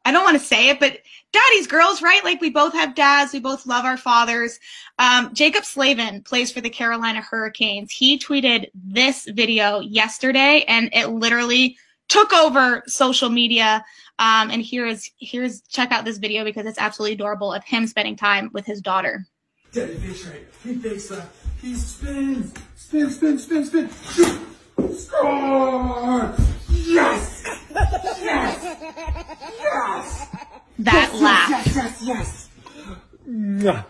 I 0.06 0.12
don't 0.12 0.24
want 0.24 0.40
to 0.40 0.46
say 0.46 0.70
it, 0.70 0.80
but 0.80 0.98
daddy's 1.34 1.68
girls, 1.68 2.02
right? 2.02 2.24
Like 2.24 2.42
we 2.42 2.50
both 2.50 2.74
have 2.74 2.96
dads. 2.96 3.34
We 3.34 3.40
both 3.40 3.66
love 3.66 3.86
our 3.86 3.98
fathers. 3.98 4.60
Um, 4.98 5.34
Jaccob 5.34 5.66
Slavin 5.66 6.24
plays 6.24 6.52
for 6.52 6.62
the 6.62 6.70
Carolina 6.70 7.22
Hurricanes. 7.22 7.92
He 7.92 8.18
tweeted 8.18 8.70
this 8.74 9.26
video 9.26 9.80
yesterday 9.82 10.64
and 10.68 10.90
it 10.94 11.08
literally 11.08 11.78
took 12.10 12.34
over 12.34 12.84
social 12.88 13.30
media. 13.30 13.86
Um, 14.18 14.50
and 14.52 14.62
here 14.62 14.86
is, 14.86 15.10
here's, 15.20 15.62
check 15.62 15.94
out 15.94 16.04
this 16.04 16.18
video 16.18 16.44
because 16.44 16.66
it's 16.66 16.78
absolutely 16.78 17.14
adorable 17.14 17.54
of 17.54 17.64
him 17.64 17.88
spending 17.88 18.18
time 18.18 18.50
with 18.54 18.66
his 18.66 18.82
daughter. 18.82 19.26
Daddy 19.72 19.96
fakes 19.96 20.26
right. 20.26 20.46
He 20.64 20.76
fakes 20.76 21.12
left. 21.12 21.62
He 21.62 21.76
spins. 21.76 22.54
Spin, 22.76 23.10
spin, 23.12 23.40
spin, 23.40 23.66
spin. 23.66 23.90
Shoot. 24.12 24.42
Score! 24.98 26.36
Yes! 26.70 27.44
Yes! 27.72 28.82
Yes! 29.60 30.28
That 30.80 31.14
laugh. 31.16 31.50
Yes, 31.50 31.76
yes, 31.76 32.02
yes! 32.04 32.50
Mwah. 33.30 33.86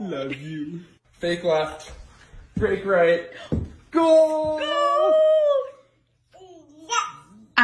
Love 0.00 0.34
you. 0.34 0.80
Fake 1.12 1.44
left. 1.44 1.92
Break 2.56 2.84
right. 2.84 3.28
Goal! 3.90 4.60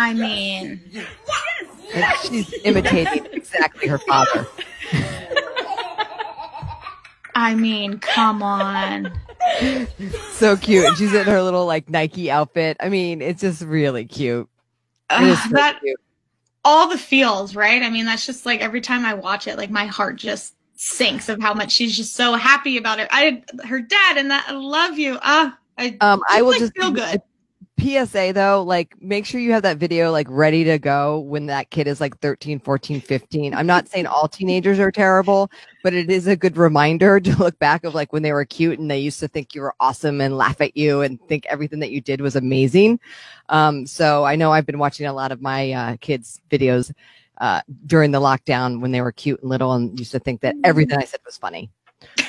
I 0.09 0.15
mean, 0.15 0.81
And 1.95 2.05
she's 2.23 2.53
imitating 2.65 3.27
exactly 3.33 3.89
her 3.89 3.99
father. 3.99 4.47
I 7.35 7.55
mean, 7.55 7.99
come 7.99 8.43
on. 8.43 9.13
So 10.33 10.57
cute. 10.57 10.87
And 10.87 10.97
she's 10.97 11.13
in 11.15 11.27
her 11.27 11.43
little 11.43 11.67
like 11.67 11.89
Nike 11.89 12.31
outfit. 12.31 12.77
I 12.81 12.89
mean, 12.89 13.23
it's 13.23 13.41
just 13.43 13.63
really 13.63 14.05
cute. 14.07 14.49
It 15.11 15.23
is 15.23 15.39
Ugh, 15.39 15.45
so 15.49 15.55
that 15.55 15.81
cute. 15.81 16.01
all 16.65 16.89
the 16.89 16.99
feels, 16.99 17.55
right? 17.55 17.83
I 17.83 17.91
mean, 17.91 18.07
that's 18.07 18.27
just 18.27 18.45
like 18.45 18.61
every 18.61 18.81
time 18.81 19.05
I 19.05 19.15
watch 19.15 19.47
it, 19.47 19.57
like 19.57 19.71
my 19.71 19.87
heart 19.87 20.17
just 20.17 20.55
sinks 20.75 21.29
of 21.29 21.41
how 21.41 21.55
much 21.55 21.73
she's 21.73 21.97
just 21.97 22.15
so 22.15 22.35
happy 22.35 22.77
about 22.77 22.99
it. 22.99 23.09
I 23.11 23.43
her 23.65 23.81
dad 23.81 24.17
and 24.17 24.31
that 24.31 24.47
I 24.49 24.53
love 24.53 24.99
you. 24.99 25.19
Ah, 25.23 25.57
I 25.79 25.97
Um, 26.01 26.23
I 26.29 26.43
will 26.43 26.51
like, 26.51 26.61
just 26.61 26.73
feel 26.77 26.91
good. 26.91 27.21
PSA 27.81 28.33
though, 28.35 28.63
like 28.63 29.01
make 29.01 29.25
sure 29.25 29.41
you 29.41 29.53
have 29.53 29.63
that 29.63 29.79
video 29.79 30.11
like 30.11 30.27
ready 30.31 30.65
to 30.65 30.79
go 30.79 31.21
when 31.21 31.47
that 31.47 31.71
kid 31.71 31.87
is 31.87 32.01
like 32.01 32.19
13, 32.21 32.61
14, 32.61 33.01
15. 33.01 33.55
I'm 33.55 33.67
not 33.67 33.89
saying 33.89 34.07
all 34.07 34.29
teenagers 34.29 34.79
are 34.79 34.91
terrible, 34.91 35.51
but 35.83 35.95
it 35.95 36.11
is 36.11 36.27
a 36.27 36.37
good 36.37 36.57
reminder 36.57 37.21
to 37.21 37.37
look 37.37 37.59
back 37.59 37.85
of 37.85 37.95
like 37.95 38.13
when 38.13 38.23
they 38.23 38.33
were 38.33 38.45
cute 38.45 38.79
and 38.79 38.91
they 38.91 38.99
used 38.99 39.21
to 39.21 39.29
think 39.29 39.55
you 39.55 39.61
were 39.61 39.75
awesome 39.81 40.21
and 40.21 40.37
laugh 40.37 40.61
at 40.61 40.77
you 40.77 41.03
and 41.03 41.21
think 41.29 41.47
everything 41.47 41.81
that 41.81 41.91
you 41.91 42.01
did 42.01 42.21
was 42.21 42.37
amazing. 42.37 43.01
Um, 43.49 43.87
so 43.87 44.25
I 44.25 44.37
know 44.37 44.53
I've 44.53 44.67
been 44.67 44.79
watching 44.79 45.07
a 45.07 45.13
lot 45.13 45.33
of 45.33 45.41
my 45.41 45.73
uh, 45.73 45.97
kids' 46.01 46.41
videos 46.51 46.93
uh, 47.41 47.63
during 47.87 48.11
the 48.11 48.21
lockdown 48.21 48.81
when 48.81 48.91
they 48.91 49.01
were 49.01 49.13
cute 49.13 49.41
and 49.41 49.49
little 49.49 49.73
and 49.73 49.99
used 49.99 50.13
to 50.13 50.19
think 50.19 50.41
that 50.41 50.57
everything 50.65 50.99
I 50.99 51.05
said 51.05 51.21
was 51.25 51.37
funny. 51.37 51.71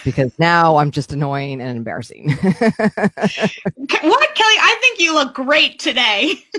Because 0.06 0.32
now 0.40 0.78
I'm 0.78 0.92
just 0.92 1.12
annoying 1.12 1.62
and 1.62 1.78
embarrassing. 1.78 2.36
What, 4.02 4.36
Kelly? 4.36 4.56
I 4.62 4.78
think 4.82 5.00
you 5.00 5.14
look 5.14 5.34
great 5.34 5.80
today. 5.80 6.44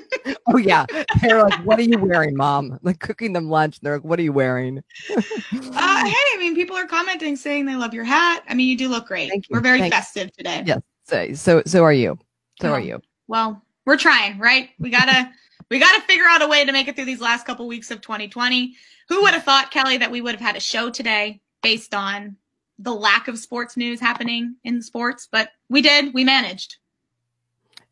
Oh 0.53 0.57
yeah, 0.57 0.85
they're 1.23 1.43
like, 1.43 1.65
"What 1.65 1.79
are 1.79 1.83
you 1.83 1.97
wearing, 1.97 2.37
mom?" 2.37 2.79
Like 2.83 2.99
cooking 2.99 3.33
them 3.33 3.49
lunch. 3.49 3.79
They're 3.81 3.95
like, 3.95 4.05
"What 4.05 4.19
are 4.19 4.23
you 4.23 4.33
wearing?" 4.33 4.83
Uh, 5.11 6.05
hey, 6.07 6.15
I 6.35 6.37
mean, 6.39 6.55
people 6.57 6.77
are 6.77 6.87
commenting 6.87 7.37
saying 7.37 7.67
they 7.67 7.77
love 7.77 7.95
your 7.95 8.05
hat. 8.05 8.43
I 8.49 8.55
mean, 8.55 8.69
you 8.69 8.77
do 8.77 8.89
look 8.89 9.07
great. 9.07 9.29
Thank 9.31 9.49
you. 9.49 9.55
We're 9.55 9.61
very 9.61 9.79
Thank- 9.79 9.95
festive 9.95 10.33
today. 10.37 10.65
Yes. 10.67 10.81
So, 11.05 11.33
so, 11.35 11.63
so 11.67 11.85
are 11.85 11.93
you. 11.93 12.19
So 12.61 12.71
Oh. 12.71 12.73
are 12.73 12.81
you. 12.81 13.01
Well, 13.29 13.63
we're 13.87 13.97
trying, 13.97 14.39
right? 14.39 14.71
We 14.81 14.91
gotta 14.91 15.31
we 15.71 15.79
gotta 15.79 16.01
figure 16.03 16.27
out 16.29 16.43
a 16.43 16.49
way 16.49 16.65
to 16.65 16.73
make 16.73 16.89
it 16.89 16.97
through 16.97 17.05
these 17.07 17.21
last 17.21 17.47
couple 17.47 17.67
weeks 17.69 17.91
of 17.93 18.01
2020. 18.01 18.75
Who 19.09 19.23
would 19.23 19.33
have 19.35 19.45
thought, 19.45 19.71
Kelly, 19.71 19.97
that 19.99 20.11
we 20.11 20.21
would 20.21 20.33
have 20.35 20.41
had 20.41 20.57
a 20.57 20.61
show 20.61 20.91
today 20.91 21.41
based 21.63 21.95
on 21.95 22.37
the 22.81 22.95
lack 22.95 23.29
of 23.29 23.39
sports 23.39 23.77
news 23.77 24.01
happening 24.01 24.57
in 24.65 24.83
sports? 24.83 25.29
But 25.31 25.51
we 25.69 25.83
did. 25.83 26.15
We 26.15 26.25
managed. 26.25 26.77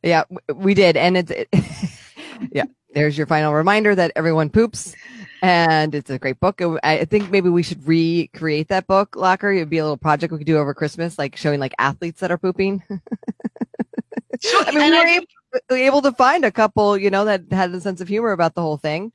Yeah, 0.03 0.25
we 0.55 0.75
did, 0.75 0.97
and 0.97 1.17
it's 1.17 1.31
it, 1.31 1.49
yeah. 2.53 2.65
There's 2.95 3.19
your 3.19 3.27
final 3.27 3.53
reminder 3.53 3.95
that 3.95 4.13
everyone 4.17 4.49
poops, 4.49 4.95
and 5.43 5.95
it's 5.95 6.11
a 6.11 6.19
great 6.19 6.41
book. 6.41 6.61
I 6.83 7.05
think 7.05 7.31
maybe 7.31 7.49
we 7.49 7.63
should 7.63 7.87
recreate 7.87 8.69
that 8.69 8.87
book, 8.87 9.15
Locker. 9.15 9.53
It'd 9.53 9.69
be 9.69 9.79
a 9.79 9.85
little 9.85 9.99
project 9.99 10.33
we 10.33 10.39
could 10.39 10.47
do 10.47 10.57
over 10.57 10.73
Christmas, 10.73 11.19
like 11.19 11.37
showing 11.37 11.61
like 11.61 11.75
athletes 11.79 12.21
that 12.21 12.31
are 12.31 12.39
pooping. 12.39 12.83
I 12.91 14.71
mean, 14.71 14.81
and 14.81 14.93
we 14.93 14.99
were 14.99 15.05
think 15.05 15.29
able, 15.71 15.77
able 15.77 16.03
to 16.03 16.13
find 16.13 16.45
a 16.45 16.51
couple, 16.51 16.97
you 16.97 17.11
know, 17.11 17.25
that 17.25 17.45
had 17.51 17.75
a 17.75 17.81
sense 17.81 18.01
of 18.01 18.09
humor 18.09 18.33
about 18.33 18.55
the 18.55 18.63
whole 18.63 18.77
thing. 18.77 19.13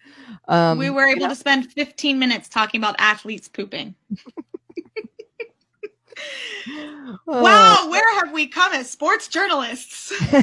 Um, 0.47 0.77
we 0.77 0.89
were 0.89 1.07
able 1.07 1.21
yeah. 1.21 1.29
to 1.29 1.35
spend 1.35 1.71
15 1.71 2.19
minutes 2.19 2.49
talking 2.49 2.79
about 2.79 2.95
athletes 2.99 3.47
pooping. 3.47 3.95
Oh. 7.27 7.41
Wow, 7.41 7.87
where 7.89 8.19
have 8.19 8.33
we 8.33 8.47
come 8.47 8.73
as 8.73 8.89
sports 8.89 9.27
journalists? 9.27 10.11
um, 10.33 10.41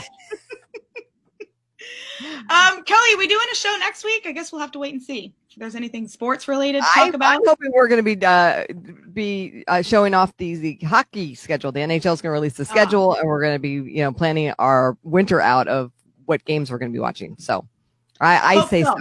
Kelly, 2.85 3.15
are 3.15 3.19
we 3.19 3.27
doing 3.27 3.47
a 3.51 3.55
show 3.55 3.75
next 3.81 4.05
week? 4.05 4.25
I 4.27 4.33
guess 4.33 4.53
we'll 4.53 4.61
have 4.61 4.73
to 4.73 4.79
wait 4.79 4.93
and 4.93 5.03
see 5.03 5.33
if 5.51 5.57
there's 5.57 5.75
anything 5.75 6.07
sports 6.07 6.47
related 6.49 6.83
to 6.83 6.89
talk 6.95 6.97
I, 6.99 7.09
about. 7.09 7.35
I'm 7.35 7.41
hoping 7.47 7.73
we're 7.75 7.89
going 7.89 8.05
to 8.05 8.17
be 8.17 8.25
uh, 8.25 8.65
be 9.13 9.65
uh, 9.69 9.83
showing 9.83 10.15
off 10.15 10.37
the, 10.37 10.55
the 10.57 10.75
hockey 10.87 11.35
schedule. 11.35 11.73
The 11.73 11.81
NHL 11.81 12.13
is 12.13 12.23
going 12.23 12.31
to 12.31 12.31
release 12.31 12.55
the 12.55 12.65
Ah. 12.65 12.71
schedule, 12.71 13.15
and 13.15 13.27
we're 13.27 13.41
going 13.41 13.55
to 13.55 13.59
be 13.59 13.71
you 13.71 14.03
know 14.03 14.13
planning 14.13 14.53
our 14.59 14.97
winter 15.03 15.41
out 15.41 15.67
of 15.69 15.93
what 16.27 16.45
games 16.45 16.71
we're 16.71 16.79
going 16.79 16.93
to 16.93 16.97
be 16.97 17.01
watching. 17.01 17.37
So 17.39 17.67
I, 18.21 18.59
I 18.59 18.67
say 18.67 18.85
so. 18.85 18.91
so. 18.95 19.01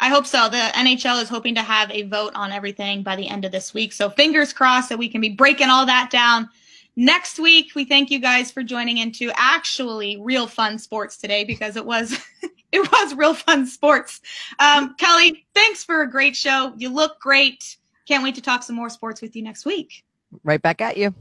I 0.00 0.08
hope 0.08 0.26
so. 0.26 0.48
The 0.48 0.70
NHL 0.74 1.22
is 1.22 1.28
hoping 1.28 1.54
to 1.54 1.62
have 1.62 1.90
a 1.90 2.02
vote 2.02 2.32
on 2.34 2.50
everything 2.52 3.02
by 3.02 3.16
the 3.16 3.28
end 3.28 3.44
of 3.44 3.52
this 3.52 3.72
week. 3.72 3.92
So 3.92 4.10
fingers 4.10 4.52
crossed 4.52 4.88
that 4.88 4.98
we 4.98 5.08
can 5.08 5.20
be 5.20 5.30
breaking 5.30 5.68
all 5.68 5.86
that 5.86 6.10
down 6.10 6.48
next 6.96 7.38
week. 7.38 7.72
We 7.74 7.84
thank 7.84 8.10
you 8.10 8.18
guys 8.18 8.50
for 8.50 8.62
joining 8.62 8.98
into 8.98 9.30
actually 9.34 10.18
real 10.20 10.46
fun 10.46 10.78
sports 10.78 11.16
today 11.16 11.44
because 11.44 11.76
it 11.76 11.84
was 11.84 12.18
it 12.72 12.92
was 12.92 13.14
real 13.14 13.34
fun 13.34 13.66
sports. 13.66 14.20
Um, 14.58 14.94
Kelly, 14.96 15.46
thanks 15.54 15.84
for 15.84 16.02
a 16.02 16.10
great 16.10 16.36
show. 16.36 16.72
You 16.76 16.88
look 16.88 17.20
great. 17.20 17.76
Can't 18.06 18.24
wait 18.24 18.34
to 18.34 18.42
talk 18.42 18.62
some 18.62 18.76
more 18.76 18.90
sports 18.90 19.22
with 19.22 19.36
you 19.36 19.42
next 19.42 19.64
week. 19.64 20.04
Right 20.42 20.60
back 20.60 20.80
at 20.80 20.96
you. 20.96 21.14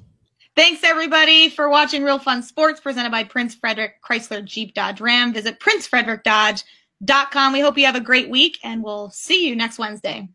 Thanks 0.55 0.84
everybody 0.84 1.47
for 1.49 1.69
watching 1.69 2.03
Real 2.03 2.19
Fun 2.19 2.43
Sports 2.43 2.81
presented 2.81 3.12
by 3.12 3.23
Prince 3.23 3.55
Frederick 3.55 4.01
Chrysler 4.03 4.43
Jeep 4.43 4.73
Dodge 4.73 4.99
Ram. 4.99 5.34
Visit 5.34 5.62
princefrederickdodge.com. 7.01 7.53
We 7.53 7.59
hope 7.59 7.77
you 7.77 7.85
have 7.85 7.95
a 7.95 8.01
great 8.01 8.29
week 8.29 8.59
and 8.63 8.83
we'll 8.83 9.09
see 9.09 9.47
you 9.47 9.55
next 9.55 9.77
Wednesday. 9.77 10.29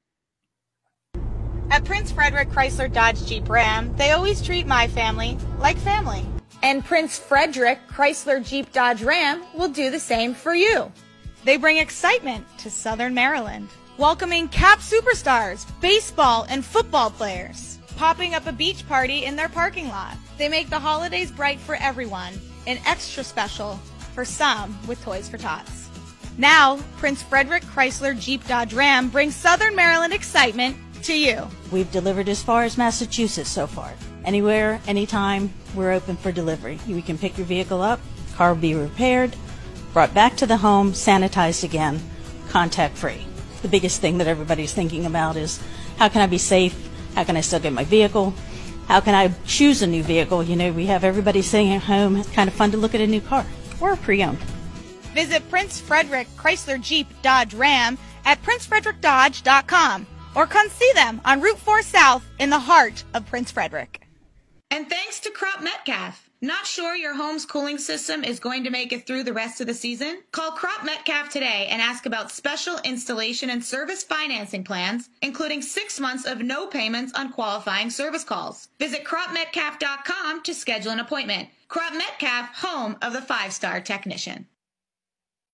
At 1.71 1.85
Prince 1.85 2.13
Frederick 2.13 2.49
Chrysler 2.51 2.93
Dodge 2.93 3.25
Jeep 3.27 3.49
Ram, 3.49 3.95
they 3.97 4.13
always 4.13 4.41
treat 4.41 4.67
my 4.67 4.87
family 4.89 5.37
like 5.59 5.77
family. 5.79 6.25
And 6.63 6.85
Prince 6.85 7.19
Frederick 7.19 7.81
Chrysler 7.89 8.45
Jeep 8.45 8.73
Dodge 8.73 9.03
Ram 9.03 9.43
will 9.55 9.69
do 9.69 9.91
the 9.91 10.01
same 10.01 10.33
for 10.33 10.55
you. 10.55 10.91
They 11.45 11.57
bring 11.57 11.77
excitement 11.77 12.47
to 12.59 12.71
Southern 12.71 13.15
Maryland, 13.15 13.69
welcoming 13.99 14.49
cap 14.49 14.79
superstars, 14.79 15.67
baseball 15.81 16.47
and 16.49 16.65
football 16.65 17.11
players, 17.11 17.79
popping 17.97 18.35
up 18.35 18.47
a 18.47 18.53
beach 18.53 18.87
party 18.89 19.25
in 19.25 19.37
their 19.37 19.49
parking 19.49 19.89
lot. 19.89 20.17
They 20.39 20.49
make 20.49 20.71
the 20.71 20.79
holidays 20.79 21.31
bright 21.31 21.59
for 21.59 21.77
everyone 21.77 22.35
and 22.67 22.81
extra 22.87 23.23
special 23.23 23.77
for 24.15 24.25
some 24.25 24.77
with 24.87 25.03
Toys 25.03 25.29
for 25.29 25.39
Tots. 25.39 25.86
Now, 26.39 26.79
Prince 26.99 27.23
Frederick 27.23 27.63
Chrysler 27.65 28.19
Jeep 28.19 28.47
Dodge 28.47 28.75
Ram 28.75 29.09
brings 29.09 29.35
Southern 29.35 29.75
Maryland 29.75 30.13
excitement 30.13 30.77
to 31.05 31.19
you. 31.19 31.49
We've 31.73 31.91
delivered 31.91 32.29
as 32.29 32.43
far 32.43 32.65
as 32.65 32.77
Massachusetts 32.77 33.49
so 33.49 33.67
far. 33.67 33.95
Anywhere, 34.25 34.81
anytime, 34.87 35.53
we're 35.75 35.93
open 35.93 36.17
for 36.17 36.33
delivery. 36.33 36.79
We 36.87 37.01
can 37.01 37.17
pick 37.17 37.39
your 37.39 37.47
vehicle 37.47 37.81
up, 37.81 38.01
car 38.35 38.53
will 38.53 38.61
be 38.61 38.75
repaired, 38.75 39.35
brought 39.93 40.13
back 40.13 40.37
to 40.37 40.47
the 40.47 40.59
home, 40.59 40.93
sanitized 40.93 41.65
again, 41.65 42.01
contact 42.51 42.99
free. 42.99 43.25
The 43.63 43.69
biggest 43.69 44.01
thing 44.01 44.19
that 44.19 44.27
everybody's 44.27 44.75
thinking 44.75 45.07
about 45.07 45.37
is 45.37 45.63
how 45.97 46.09
can 46.09 46.21
I 46.21 46.27
be 46.27 46.39
safe? 46.39 46.77
How 47.15 47.25
can 47.25 47.37
I 47.37 47.41
still 47.41 47.61
get 47.61 47.73
my 47.73 47.85
vehicle? 47.85 48.35
How 48.89 49.01
can 49.01 49.15
I 49.15 49.33
choose 49.47 49.81
a 49.81 49.87
new 49.87 50.03
vehicle? 50.03 50.43
You 50.43 50.57
know, 50.57 50.71
we 50.71 50.87
have 50.87 51.03
everybody 51.03 51.41
sitting 51.41 51.73
at 51.73 51.83
home. 51.83 52.17
It's 52.17 52.31
kind 52.31 52.49
of 52.49 52.55
fun 52.55 52.73
to 52.73 52.77
look 52.77 52.95
at 52.95 53.01
a 53.01 53.07
new 53.07 53.23
car 53.23 53.47
or 53.81 53.93
a 53.93 53.97
pre 53.97 54.23
owned. 54.23 54.39
Visit 55.17 55.49
Prince 55.49 55.81
Frederick 55.81 56.29
Chrysler 56.37 56.79
Jeep 56.79 57.07
Dodge 57.23 57.55
Ram 57.55 57.97
at 58.27 58.43
princefrederickdodge.com 58.43 60.07
or 60.35 60.47
come 60.47 60.69
see 60.69 60.93
them 60.93 61.23
on 61.25 61.41
Route 61.41 61.59
4 61.59 61.81
South 61.81 62.23
in 62.39 62.51
the 62.51 62.59
heart 62.59 63.03
of 63.15 63.25
Prince 63.25 63.51
Frederick. 63.51 64.07
And 64.71 64.91
thanks 64.91 65.21
to 65.21 65.31
Crop 65.31 65.63
Metcalf. 65.63 66.29
Not 66.43 66.67
sure 66.67 66.95
your 66.95 67.15
home's 67.15 67.47
cooling 67.47 67.79
system 67.79 68.25
is 68.25 68.41
going 68.41 68.65
to 68.65 68.71
make 68.71 68.93
it 68.93 69.07
through 69.07 69.23
the 69.23 69.33
rest 69.33 69.63
of 69.63 69.67
the 69.67 69.73
season? 69.73 70.21
Call 70.33 70.51
Crop 70.51 70.85
Metcalf 70.85 71.31
today 71.31 71.67
and 71.71 71.81
ask 71.81 72.05
about 72.05 72.31
special 72.31 72.79
installation 72.85 73.49
and 73.49 73.65
service 73.65 74.03
financing 74.03 74.65
plans, 74.65 75.09
including 75.23 75.63
six 75.63 75.99
months 75.99 76.27
of 76.27 76.43
no 76.43 76.67
payments 76.67 77.15
on 77.15 77.33
qualifying 77.33 77.89
service 77.89 78.23
calls. 78.23 78.69
Visit 78.79 79.05
cropmetcalf.com 79.05 80.43
to 80.43 80.53
schedule 80.53 80.93
an 80.93 81.01
appointment. 81.01 81.49
Crop 81.69 81.95
Metcalf, 81.95 82.55
home 82.57 82.97
of 83.01 83.15
the 83.15 83.23
five 83.23 83.55
star 83.55 83.81
technician. 83.81 84.47